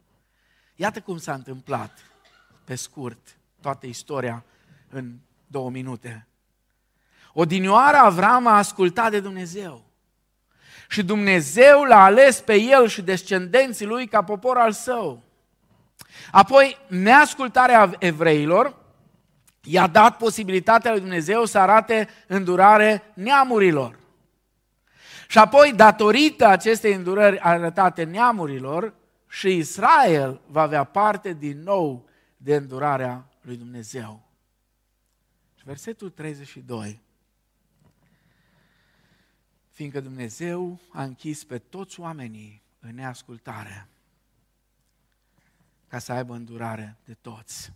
[0.76, 1.92] Iată cum s-a întâmplat,
[2.64, 4.44] pe scurt, toată istoria
[4.90, 6.28] în două minute.
[7.34, 9.84] Odinioară Avram a ascultat de Dumnezeu.
[10.90, 15.24] Și Dumnezeu l-a ales pe el și descendenții lui ca popor al său.
[16.32, 18.78] Apoi, neascultarea evreilor
[19.64, 24.00] i-a dat posibilitatea lui Dumnezeu să arate îndurare neamurilor.
[25.28, 28.94] Și apoi, datorită acestei îndurări arătate neamurilor,
[29.30, 34.24] și Israel va avea parte din nou de îndurarea lui Dumnezeu.
[35.56, 37.02] Și versetul 32.
[39.80, 43.88] Fiindcă Dumnezeu a închis pe toți oamenii în neascultare,
[45.88, 47.74] ca să aibă îndurare de toți.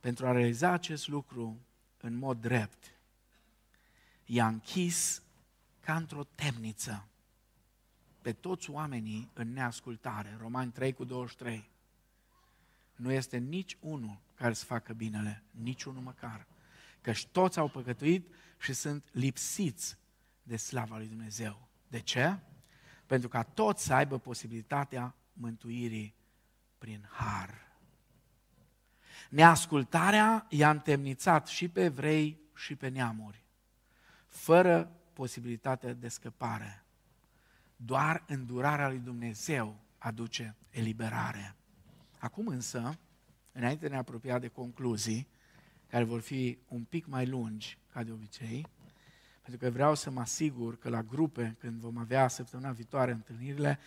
[0.00, 1.58] Pentru a realiza acest lucru
[2.00, 2.92] în mod drept,
[4.24, 5.22] i-a închis
[5.80, 7.08] ca într-o temniță
[8.22, 10.36] pe toți oamenii în neascultare.
[10.40, 11.70] Romani 3 cu 23.
[12.96, 16.46] Nu este nici unul care să facă binele, nici unul măcar.
[17.00, 20.02] Căci toți au păcătuit și sunt lipsiți
[20.44, 21.68] de slava lui Dumnezeu.
[21.88, 22.38] De ce?
[23.06, 26.14] Pentru ca toți să aibă posibilitatea mântuirii
[26.78, 27.62] prin har.
[29.30, 33.44] Neascultarea i-a întemnițat și pe evrei și pe neamuri,
[34.28, 36.84] fără posibilitatea de scăpare.
[37.76, 41.56] Doar îndurarea lui Dumnezeu aduce eliberare.
[42.18, 42.98] Acum însă,
[43.52, 45.28] înainte de ne apropia de concluzii,
[45.86, 48.66] care vor fi un pic mai lungi, ca de obicei,
[49.44, 53.78] pentru că vreau să mă asigur că la grupe, când vom avea săptămâna viitoare întâlnirile,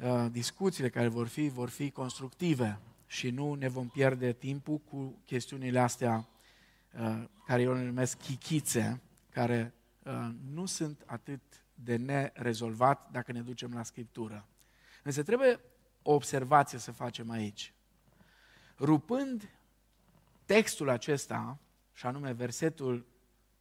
[0.00, 5.22] uh, discuțiile care vor fi, vor fi constructive și nu ne vom pierde timpul cu
[5.24, 6.28] chestiunile astea
[7.00, 9.00] uh, care eu le numesc chichițe,
[9.30, 11.40] care uh, nu sunt atât
[11.74, 14.46] de nerezolvat dacă ne ducem la Scriptură.
[15.02, 15.60] Însă trebuie
[16.02, 17.74] o observație să facem aici.
[18.78, 19.48] Rupând
[20.44, 21.58] textul acesta,
[21.92, 23.06] și anume versetul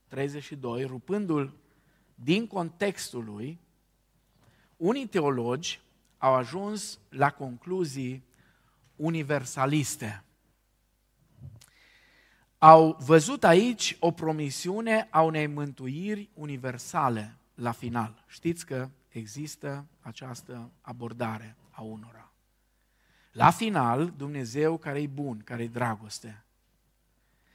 [0.08, 1.54] 32, rupându-l
[2.16, 3.60] din contextul lui,
[4.78, 5.82] unii teologi
[6.18, 8.24] au ajuns la concluzii
[8.96, 10.24] universaliste.
[12.58, 18.24] Au văzut aici o promisiune a unei mântuiri universale la final.
[18.28, 22.32] Știți că există această abordare a unora.
[23.32, 26.44] La final, Dumnezeu care e bun, care e dragoste,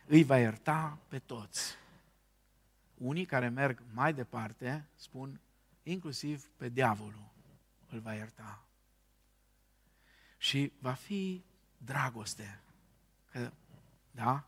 [0.06, 1.80] îi va ierta pe toți.
[3.02, 5.40] Unii care merg mai departe spun
[5.82, 7.30] inclusiv pe diavolul
[7.88, 8.62] îl va ierta.
[10.38, 11.44] Și va fi
[11.78, 12.60] dragoste.
[13.30, 13.52] Că,
[14.10, 14.44] da?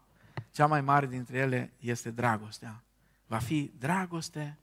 [0.50, 2.82] Cea mai mare dintre ele este dragostea.
[3.26, 4.58] Va fi dragoste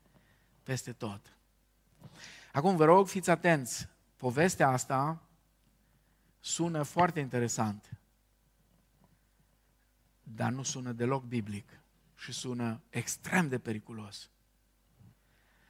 [0.64, 1.36] peste tot.
[2.54, 3.88] Acum vă rog, fiți atenți.
[4.18, 5.22] Povestea asta
[6.40, 7.90] sună foarte interesant,
[10.24, 11.81] dar nu sună deloc biblic
[12.22, 14.30] și sună extrem de periculos.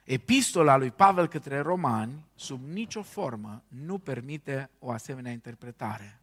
[0.04, 6.20] Epistola lui Pavel către romani, sub nicio formă, nu permite o asemenea interpretare.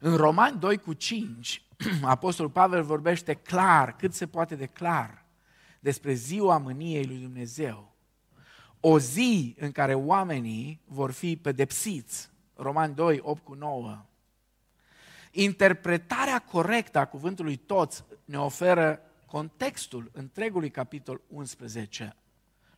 [0.00, 1.62] În Romani 2 cu 5,
[2.02, 5.24] Apostolul Pavel vorbește clar, cât se poate de clar,
[5.80, 7.96] despre ziua mâniei lui Dumnezeu.
[8.80, 12.30] O zi în care oamenii vor fi pedepsiți.
[12.54, 14.04] Romani 2, 8 cu 9.
[15.30, 22.16] Interpretarea corectă a cuvântului toți ne oferă contextul întregului capitol 11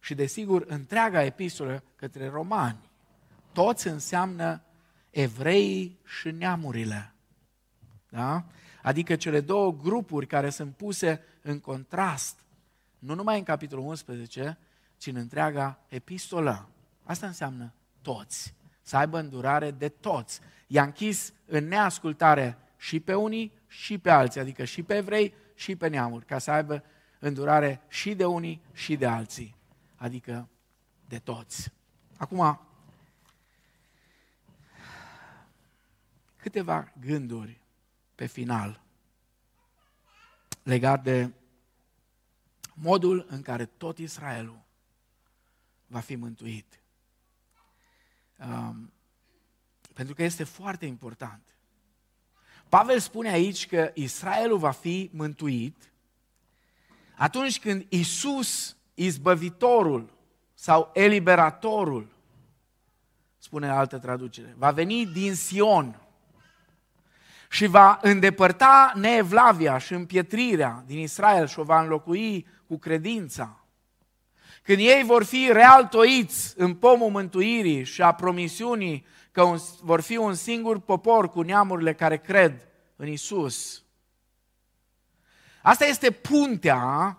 [0.00, 2.90] și, desigur, întreaga epistolă către romani.
[3.52, 4.62] Toți înseamnă
[5.10, 7.14] evreii și neamurile.
[8.08, 8.44] Da?
[8.82, 12.38] Adică cele două grupuri care sunt puse în contrast,
[12.98, 14.58] nu numai în capitolul 11,
[14.96, 16.68] ci în întreaga epistolă.
[17.02, 17.72] Asta înseamnă
[18.02, 18.54] toți.
[18.82, 20.40] Să aibă îndurare de toți.
[20.66, 25.76] I-a închis în neascultare și pe unii și pe alții, adică și pe evrei și
[25.76, 26.84] pe neamuri, ca să aibă
[27.18, 29.56] îndurare și de unii și de alții,
[29.96, 30.48] adică
[31.08, 31.72] de toți.
[32.16, 32.60] Acum,
[36.36, 37.60] câteva gânduri
[38.14, 38.80] pe final
[40.62, 41.30] legat de
[42.74, 44.62] modul în care tot Israelul
[45.86, 46.80] va fi mântuit.
[48.38, 48.92] Um,
[49.94, 51.42] pentru că este foarte important.
[52.70, 55.92] Pavel spune aici că Israelul va fi mântuit
[57.16, 60.12] atunci când Isus, izbăvitorul
[60.54, 62.06] sau eliberatorul,
[63.38, 66.00] spune în altă traducere, va veni din Sion
[67.50, 73.64] și va îndepărta neevlavia și împietrirea din Israel și o va înlocui cu credința.
[74.62, 79.06] Când ei vor fi realtoiți în pomul mântuirii și a promisiunii
[79.40, 83.84] că un, vor fi un singur popor cu neamurile care cred în Isus.
[85.62, 87.18] Asta este puntea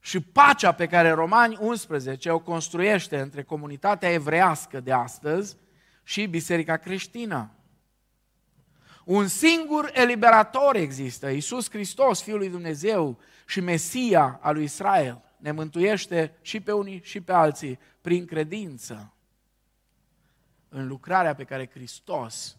[0.00, 5.56] și pacea pe care Romani 11 o construiește între comunitatea evrească de astăzi
[6.02, 7.50] și biserica creștină.
[9.04, 15.22] Un singur eliberator există, Isus Hristos, Fiul lui Dumnezeu și Mesia al lui Israel.
[15.36, 19.12] Ne mântuiește și pe unii și pe alții prin credință.
[20.68, 22.56] În lucrarea pe care Hristos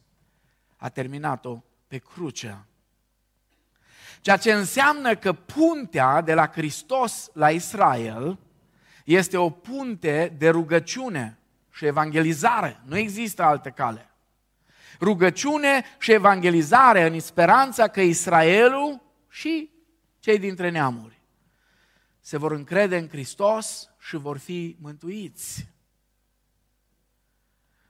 [0.78, 2.64] a terminat-o pe cruce.
[4.22, 8.38] Ceea ce înseamnă că puntea de la Hristos la Israel
[9.06, 11.38] este o punte de rugăciune
[11.72, 12.82] și evangelizare.
[12.86, 14.10] Nu există altă cale.
[15.00, 19.70] Rugăciune și evangelizare în speranța că Israelul și
[20.20, 21.22] cei dintre neamuri
[22.20, 25.68] se vor încrede în Hristos și vor fi mântuiți.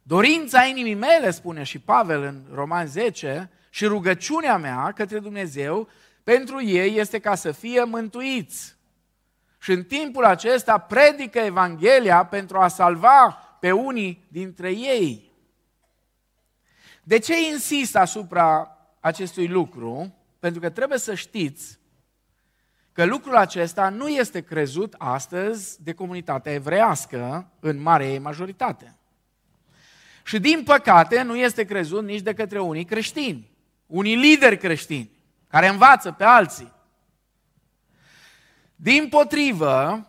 [0.09, 5.87] Dorința inimii mele, spune și Pavel în Roman 10, și rugăciunea mea către Dumnezeu
[6.23, 8.75] pentru ei este ca să fie mântuiți.
[9.59, 15.31] Și în timpul acesta predică Evanghelia pentru a salva pe unii dintre ei.
[17.03, 20.15] De ce insist asupra acestui lucru?
[20.39, 21.79] Pentru că trebuie să știți
[22.91, 28.98] că lucrul acesta nu este crezut astăzi de comunitatea evrească în marea ei majoritate.
[30.23, 33.51] Și din păcate nu este crezut nici de către unii creștini,
[33.85, 35.11] unii lideri creștini,
[35.47, 36.73] care învață pe alții.
[38.75, 40.07] Din potrivă,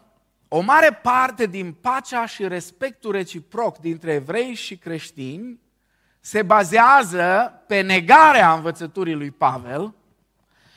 [0.48, 5.60] o mare parte din pacea și respectul reciproc dintre evrei și creștini
[6.20, 9.94] se bazează pe negarea învățăturii lui Pavel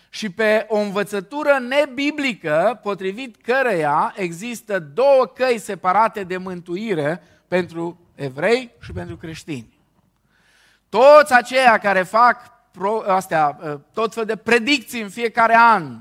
[0.10, 8.72] și pe o învățătură nebiblică potrivit căreia există două căi separate de mântuire pentru evrei
[8.82, 9.80] și pentru creștini.
[10.89, 15.99] Toți aceia care fac pro, astea, ă, tot fel de predicții în fiecare an,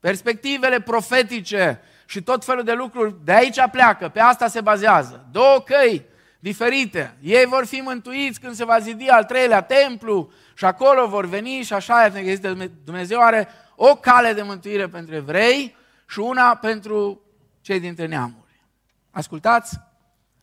[0.00, 5.26] perspectivele profetice și tot felul de lucruri, de aici pleacă, pe asta se bazează.
[5.30, 6.06] Două căi
[6.38, 7.16] diferite.
[7.20, 11.62] Ei vor fi mântuiți când se va zidi al treilea templu și acolo vor veni
[11.62, 15.76] și așa există Dumnezeu are o cale de mântuire pentru evrei
[16.08, 17.20] și una pentru
[17.60, 18.62] cei dintre neamuri.
[19.10, 19.80] Ascultați,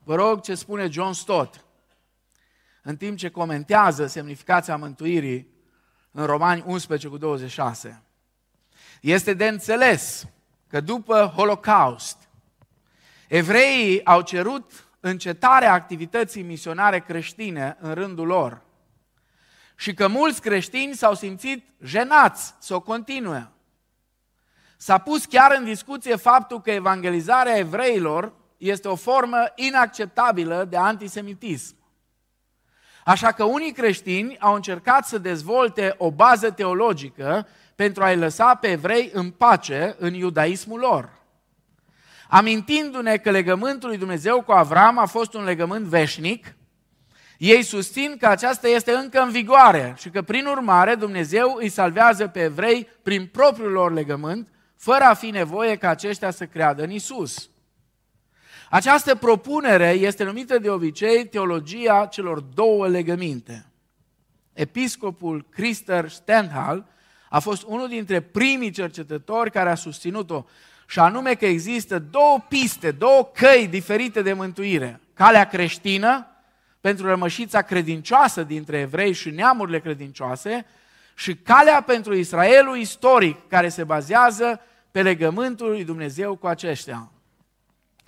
[0.03, 1.65] vă rog ce spune John Stott
[2.81, 5.47] în timp ce comentează semnificația mântuirii
[6.11, 8.03] în Romani 11 cu 26.
[9.01, 10.27] Este de înțeles
[10.67, 12.17] că după Holocaust,
[13.27, 18.61] evreii au cerut încetarea activității misionare creștine în rândul lor
[19.75, 23.51] și că mulți creștini s-au simțit jenați să o continue.
[24.77, 28.33] S-a pus chiar în discuție faptul că evangelizarea evreilor
[28.63, 31.75] este o formă inacceptabilă de antisemitism.
[33.05, 38.67] Așa că unii creștini au încercat să dezvolte o bază teologică pentru a-i lăsa pe
[38.67, 41.09] evrei în pace în iudaismul lor.
[42.29, 46.55] Amintindu-ne că legământul lui Dumnezeu cu Avram a fost un legământ veșnic,
[47.37, 52.27] ei susțin că aceasta este încă în vigoare și că prin urmare Dumnezeu îi salvează
[52.27, 54.47] pe evrei prin propriul lor legământ,
[54.77, 57.49] fără a fi nevoie ca aceștia să creadă în Isus.
[58.73, 63.65] Această propunere este numită de obicei teologia celor două legăminte.
[64.53, 66.85] Episcopul Christer Stendhal
[67.29, 70.45] a fost unul dintre primii cercetători care a susținut-o,
[70.87, 74.99] și anume că există două piste, două căi diferite de mântuire.
[75.13, 76.27] Calea creștină,
[76.81, 80.65] pentru rămășița credincioasă dintre evrei și neamurile credincioase,
[81.15, 84.59] și calea pentru Israelul istoric, care se bazează
[84.91, 87.12] pe legământul lui Dumnezeu cu aceștia.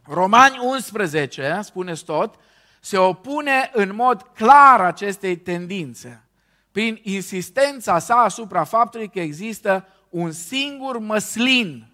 [0.07, 2.35] Romani 11, spuneți tot,
[2.79, 6.23] se opune în mod clar acestei tendințe,
[6.71, 11.87] prin insistența sa asupra faptului că există un singur măslin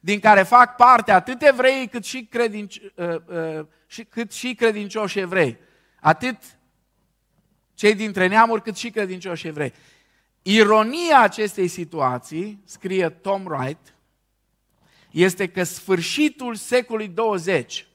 [0.00, 3.16] din care fac parte atât evrei cât și, credinci, uh,
[3.58, 3.66] uh,
[4.08, 5.58] cât și credincioși evrei.
[6.00, 6.36] Atât
[7.74, 9.72] cei dintre neamuri cât și credincioși evrei.
[10.42, 13.95] Ironia acestei situații, scrie Tom Wright,
[15.16, 17.86] este că sfârșitul secolului 20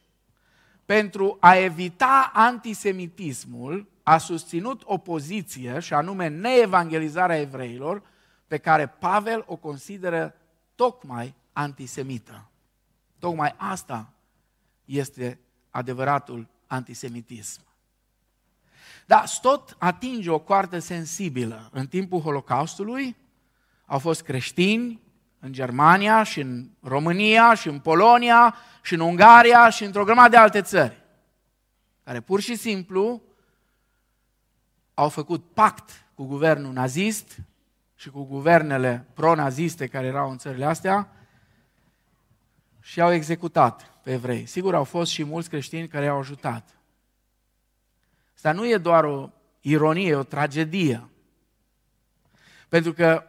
[0.86, 8.04] pentru a evita antisemitismul a susținut o poziție și anume neevangelizarea evreilor
[8.48, 10.36] pe care Pavel o consideră
[10.76, 12.50] tocmai antisemită.
[13.20, 14.14] Tocmai asta
[14.86, 17.62] este adevăratul antisemitism.
[19.06, 21.70] Dar tot atinge o coartă sensibilă.
[21.72, 23.16] În timpul Holocaustului
[23.86, 25.00] au fost creștini
[25.44, 30.38] în Germania și în România și în Polonia și în Ungaria și într-o grămadă de
[30.38, 31.04] alte țări,
[32.04, 33.22] care pur și simplu
[34.94, 37.38] au făcut pact cu guvernul nazist
[37.96, 41.10] și cu guvernele pro-naziste care erau în țările astea
[42.80, 44.46] și au executat pe evrei.
[44.46, 46.70] Sigur, au fost și mulți creștini care i-au ajutat.
[48.36, 49.30] Asta nu e doar o
[49.62, 51.10] ironie, e o tragedie.
[52.70, 53.24] Pentru că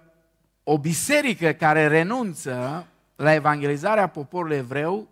[0.65, 2.87] o biserică care renunță
[3.17, 5.09] la evangelizarea poporului evreu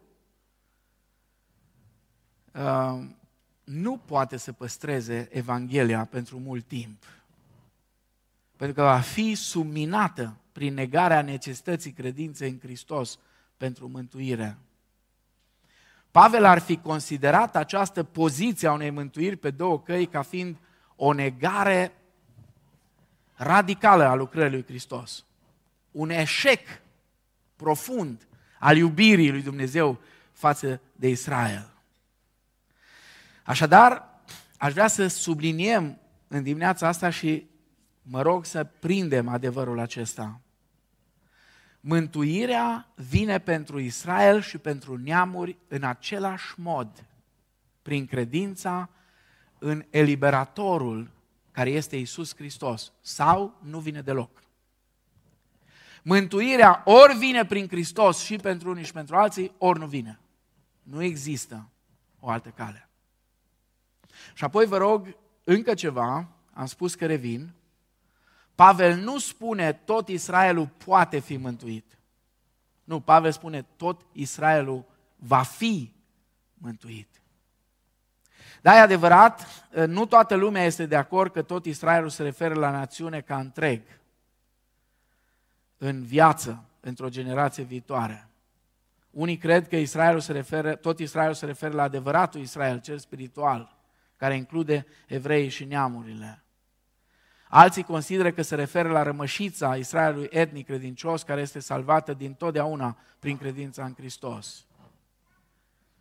[2.52, 3.04] uh,
[3.64, 7.04] nu poate să păstreze Evanghelia pentru mult timp.
[8.56, 13.18] Pentru că va fi subminată prin negarea necesității credinței în Hristos
[13.56, 14.58] pentru mântuire.
[16.10, 20.56] Pavel ar fi considerat această poziție a unei mântuiri pe două căi ca fiind
[20.96, 21.92] o negare
[23.34, 25.24] radicală a lucrării lui Hristos.
[25.90, 26.60] Un eșec
[27.56, 28.28] profund
[28.58, 30.00] al iubirii lui Dumnezeu
[30.32, 31.70] față de Israel.
[33.44, 34.08] Așadar,
[34.58, 37.46] aș vrea să subliniem în dimineața asta și
[38.02, 40.40] mă rog să prindem adevărul acesta.
[41.80, 47.04] Mântuirea vine pentru Israel și pentru neamuri în același mod,
[47.82, 48.88] prin credința
[49.58, 51.10] în eliberatorul
[51.50, 54.39] care este Isus Hristos, sau nu vine deloc.
[56.10, 60.20] Mântuirea ori vine prin Hristos și pentru unii și pentru alții, ori nu vine.
[60.82, 61.68] Nu există
[62.20, 62.88] o altă cale.
[64.34, 67.52] Și apoi vă rog încă ceva, am spus că revin.
[68.54, 71.98] Pavel nu spune tot Israelul poate fi mântuit.
[72.84, 74.84] Nu, Pavel spune tot Israelul
[75.16, 75.92] va fi
[76.54, 77.22] mântuit.
[78.62, 79.46] Da, e adevărat,
[79.86, 83.99] nu toată lumea este de acord că tot Israelul se referă la națiune ca întreg
[85.82, 88.28] în viață, într-o generație viitoare.
[89.10, 93.76] Unii cred că Israelul se referă, tot Israelul se referă la adevăratul Israel, cel spiritual,
[94.16, 96.42] care include evrei și neamurile.
[97.48, 102.96] Alții consideră că se referă la rămășița Israelului etnic credincios care este salvată din totdeauna
[103.18, 104.66] prin credința în Hristos.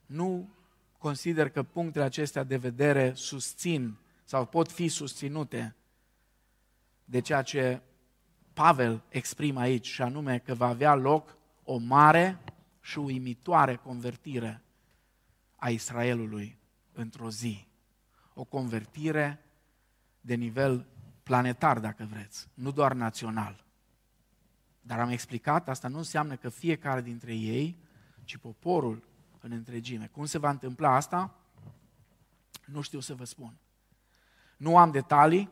[0.05, 0.49] Nu
[0.97, 5.75] consider că punctele acestea de vedere susțin sau pot fi susținute
[7.05, 7.81] de ceea ce
[8.59, 12.39] Pavel exprimă aici, și anume că va avea loc o mare
[12.81, 14.61] și uimitoare convertire
[15.55, 16.59] a Israelului
[16.91, 17.67] într-o zi.
[18.33, 19.45] O convertire
[20.21, 20.85] de nivel
[21.23, 23.65] planetar, dacă vreți, nu doar național.
[24.81, 27.77] Dar am explicat, asta nu înseamnă că fiecare dintre ei,
[28.23, 29.03] ci poporul
[29.39, 30.07] în întregime.
[30.07, 31.35] Cum se va întâmpla asta?
[32.65, 33.53] Nu știu să vă spun.
[34.57, 35.49] Nu am detalii.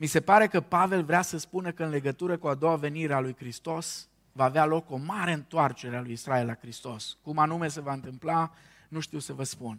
[0.00, 3.12] Mi se pare că Pavel vrea să spună că în legătură cu a doua venire
[3.12, 7.16] a lui Hristos va avea loc o mare întoarcere a lui Israel la Hristos.
[7.22, 8.52] Cum anume se va întâmpla,
[8.88, 9.78] nu știu să vă spun.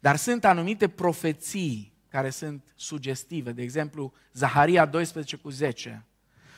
[0.00, 3.52] Dar sunt anumite profeții care sunt sugestive.
[3.52, 6.04] De exemplu, Zaharia 12 cu 10.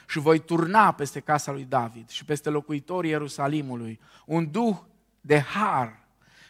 [0.08, 4.76] Și voi turna peste casa lui David și peste locuitorii Ierusalimului un duh
[5.20, 5.98] de har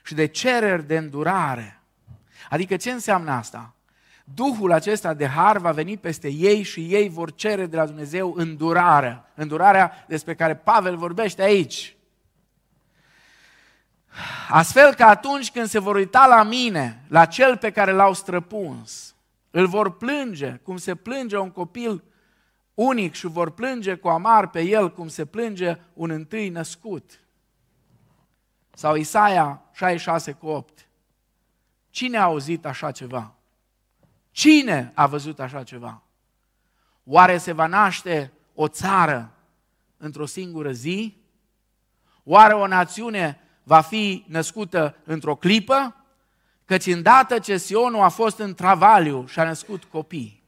[0.05, 1.81] și de cereri de îndurare.
[2.51, 3.75] Adică ce înseamnă asta?
[4.35, 8.35] Duhul acesta de har va veni peste ei și ei vor cere de la Dumnezeu
[8.37, 9.31] îndurarea.
[9.35, 11.97] Îndurarea despre care Pavel vorbește aici.
[14.49, 19.15] Astfel că atunci când se vor uita la mine, la cel pe care l-au străpuns,
[19.51, 22.05] îl vor plânge cum se plânge un copil
[22.75, 27.21] unic și vor plânge cu amar pe el cum se plânge un întâi născut.
[28.75, 30.89] Sau Isaia 66 cu 8.
[31.91, 33.35] Cine a auzit așa ceva?
[34.31, 36.03] Cine a văzut așa ceva?
[37.05, 39.35] Oare se va naște o țară
[39.97, 41.17] într-o singură zi?
[42.25, 45.95] Oare o națiune va fi născută într-o clipă?
[46.65, 50.43] Căci îndată ce Sionul a fost în travaliu și a născut copii.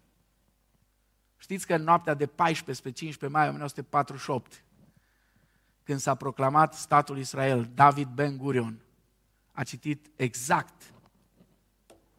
[1.37, 4.65] Știți că în noaptea de 14 spre 15 mai 1948,
[5.83, 8.79] când s-a proclamat statul Israel, David Ben Gurion
[9.53, 10.83] a citit exact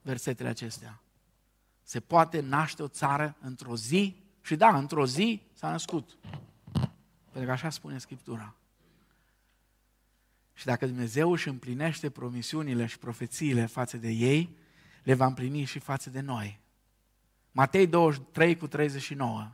[0.01, 1.02] versetele acestea.
[1.83, 6.17] Se poate naște o țară într-o zi și da, într-o zi s-a născut.
[7.23, 8.55] Pentru că așa spune Scriptura.
[10.53, 14.57] Și dacă Dumnezeu își împlinește promisiunile și profețiile față de ei,
[15.03, 16.59] le va împlini și față de noi.
[17.51, 19.51] Matei 23 cu 39.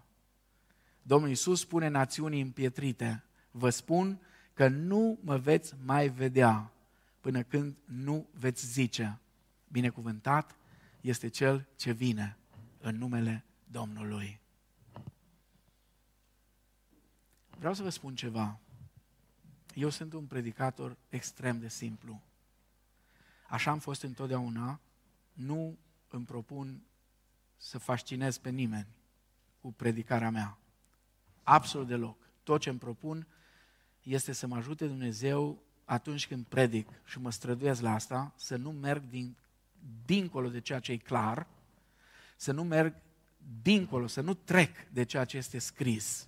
[1.02, 4.20] Domnul Iisus spune națiunii împietrite, vă spun
[4.54, 6.72] că nu mă veți mai vedea
[7.20, 9.20] până când nu veți zice,
[9.68, 10.56] binecuvântat
[11.02, 12.38] este Cel ce vine
[12.80, 14.40] în numele Domnului.
[17.58, 18.60] Vreau să vă spun ceva.
[19.76, 22.22] Eu sunt un predicator extrem de simplu.
[23.48, 24.80] Așa am fost întotdeauna.
[25.34, 25.78] Nu
[26.08, 26.82] îmi propun
[27.58, 28.88] să fascinez pe nimeni
[29.62, 30.58] cu predicarea mea.
[31.44, 32.18] Absolut deloc.
[32.44, 33.28] Tot ce îmi propun
[34.04, 38.72] este să mă ajute Dumnezeu atunci când predic și mă străduiesc la asta, să nu
[38.72, 39.38] merg din,
[40.06, 41.48] dincolo de ceea ce e clar,
[42.36, 42.94] să nu merg
[43.62, 46.28] dincolo, să nu trec de ceea ce este scris.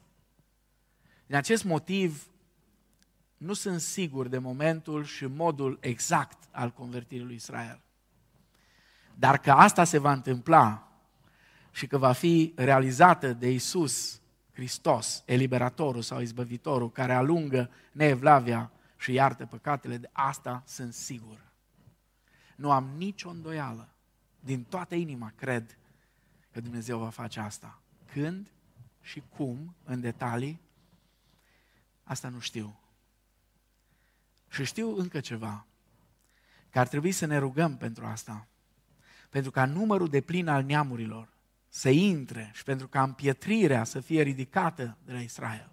[1.25, 2.27] Din acest motiv,
[3.37, 7.81] nu sunt sigur de momentul și modul exact al convertirii lui Israel.
[9.15, 10.91] Dar că asta se va întâmpla
[11.71, 14.21] și că va fi realizată de Isus
[14.53, 21.50] Hristos, eliberatorul sau izbăvitorul, care alungă neevlavia și iartă păcatele, de asta sunt sigur.
[22.62, 23.88] Nu am nicio îndoială.
[24.39, 25.78] Din toată inima cred
[26.51, 27.82] că Dumnezeu va face asta.
[28.14, 28.47] Când
[29.01, 30.59] și cum, în detalii,
[32.03, 32.80] asta nu știu.
[34.49, 35.66] Și știu încă ceva,
[36.70, 38.47] că ar trebui să ne rugăm pentru asta.
[39.30, 41.30] Pentru ca numărul de plin al neamurilor
[41.70, 45.70] să intre și pentru ca împietrirea să fie ridicată de la Israel.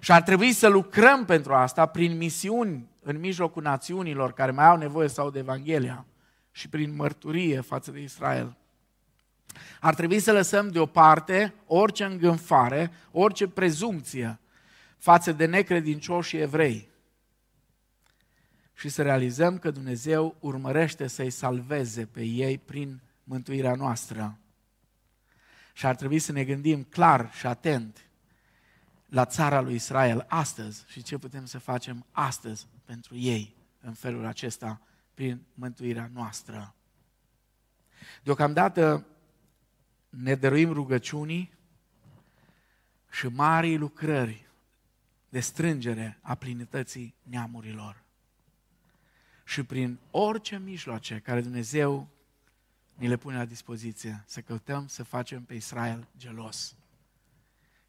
[0.00, 4.76] Și ar trebui să lucrăm pentru asta prin misiuni în mijlocul națiunilor care mai au
[4.76, 6.06] nevoie sau de Evanghelia
[6.50, 8.56] și prin mărturie față de Israel.
[9.80, 14.38] Ar trebui să lăsăm deoparte orice îngânfare, orice prezumție
[14.98, 16.88] față de necredincioși evrei
[18.74, 24.38] și să realizăm că Dumnezeu urmărește să-i salveze pe ei prin mântuirea noastră.
[25.72, 28.08] Și ar trebui să ne gândim clar și atent
[29.06, 34.24] la țara lui Israel astăzi și ce putem să facem astăzi pentru ei în felul
[34.24, 34.80] acesta
[35.14, 36.74] prin mântuirea noastră.
[38.22, 39.06] Deocamdată
[40.08, 41.52] ne dăruim rugăciunii
[43.10, 44.46] și mari lucrări
[45.28, 48.02] de strângere a plinătății neamurilor.
[49.44, 52.08] Și prin orice mijloace care Dumnezeu
[52.94, 56.76] ni le pune la dispoziție, să căutăm să facem pe Israel gelos.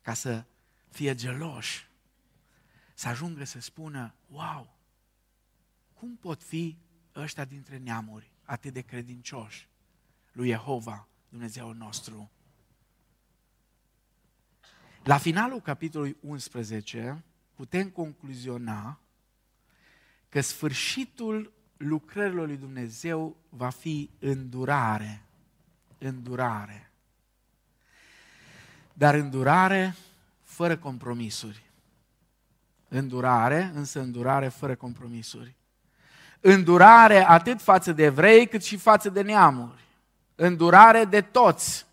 [0.02, 0.43] Ca să
[0.89, 1.89] fie geloși,
[2.93, 4.78] să ajungă să spună, wow,
[6.00, 6.78] cum pot fi
[7.16, 9.70] ăștia dintre neamuri atât de credincioși
[10.32, 12.32] lui Jehova, Dumnezeul nostru?
[15.04, 17.24] La finalul capitolului 11
[17.54, 19.00] putem concluziona
[20.30, 25.24] că sfârșitul lucrărilor lui Dumnezeu va fi îndurare.
[25.97, 26.91] Îndurare.
[28.93, 29.95] Dar îndurare
[30.41, 31.72] fără compromisuri.
[32.88, 35.59] Îndurare, însă îndurare fără compromisuri.
[36.40, 39.84] Îndurare atât față de evrei cât și față de neamuri.
[40.36, 41.86] Îndurare de toți.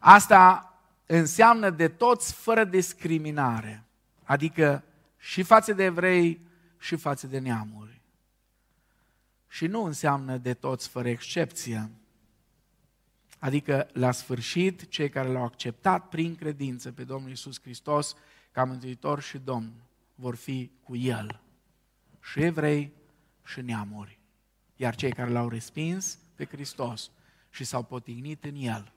[0.00, 0.72] Asta
[1.06, 3.84] înseamnă de toți fără discriminare.
[4.24, 4.82] Adică
[5.16, 6.40] și față de evrei
[6.78, 8.00] și față de neamuri.
[9.48, 11.90] Și nu înseamnă de toți fără excepție.
[13.38, 18.14] Adică, la sfârșit, cei care l-au acceptat prin credință pe Domnul Isus Hristos
[18.52, 19.72] ca Mântuitor și Domn
[20.14, 21.40] vor fi cu El.
[22.30, 22.92] Și evrei
[23.44, 24.18] și neamuri.
[24.76, 27.10] Iar cei care l-au respins pe Hristos
[27.50, 28.92] și s-au potignit în El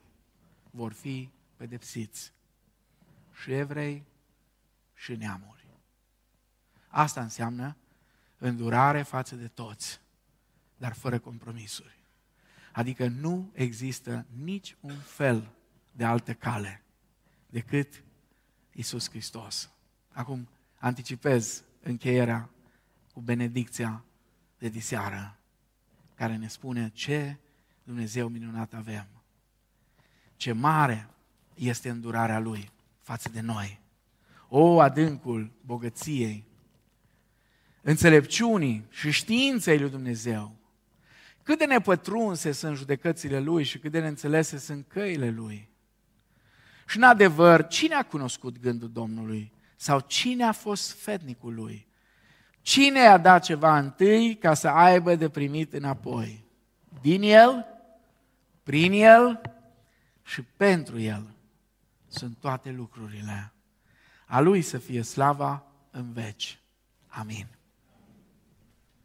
[0.71, 2.33] vor fi pedepsiți.
[3.41, 4.03] Și evrei
[4.93, 5.67] și neamuri.
[6.87, 7.75] Asta înseamnă
[8.37, 10.01] îndurare față de toți,
[10.77, 11.99] dar fără compromisuri.
[12.71, 15.51] Adică nu există nici un fel
[15.91, 16.83] de altă cale
[17.47, 18.03] decât
[18.71, 19.69] Isus Hristos.
[20.11, 22.49] Acum anticipez încheierea
[23.21, 24.03] cu benedicția
[24.57, 25.37] de diseară,
[26.15, 27.37] care ne spune ce
[27.83, 29.07] Dumnezeu minunat avem.
[30.35, 31.09] Ce mare
[31.53, 33.79] este îndurarea Lui față de noi.
[34.47, 36.45] O, adâncul bogăției,
[37.81, 40.55] înțelepciunii și științei lui Dumnezeu.
[41.43, 45.69] Cât de nepătrunse sunt judecățile Lui și cât de neînțelese sunt căile Lui.
[46.87, 49.51] Și în adevăr, cine a cunoscut gândul Domnului?
[49.75, 51.89] Sau cine a fost fetnicul Lui?
[52.61, 56.45] Cine i-a dat ceva întâi ca să aibă de primit înapoi?
[57.01, 57.65] Din El,
[58.63, 59.41] prin El
[60.23, 61.35] și pentru El
[62.07, 63.53] sunt toate lucrurile.
[64.25, 66.59] A Lui să fie slava în veci.
[67.07, 67.47] Amin.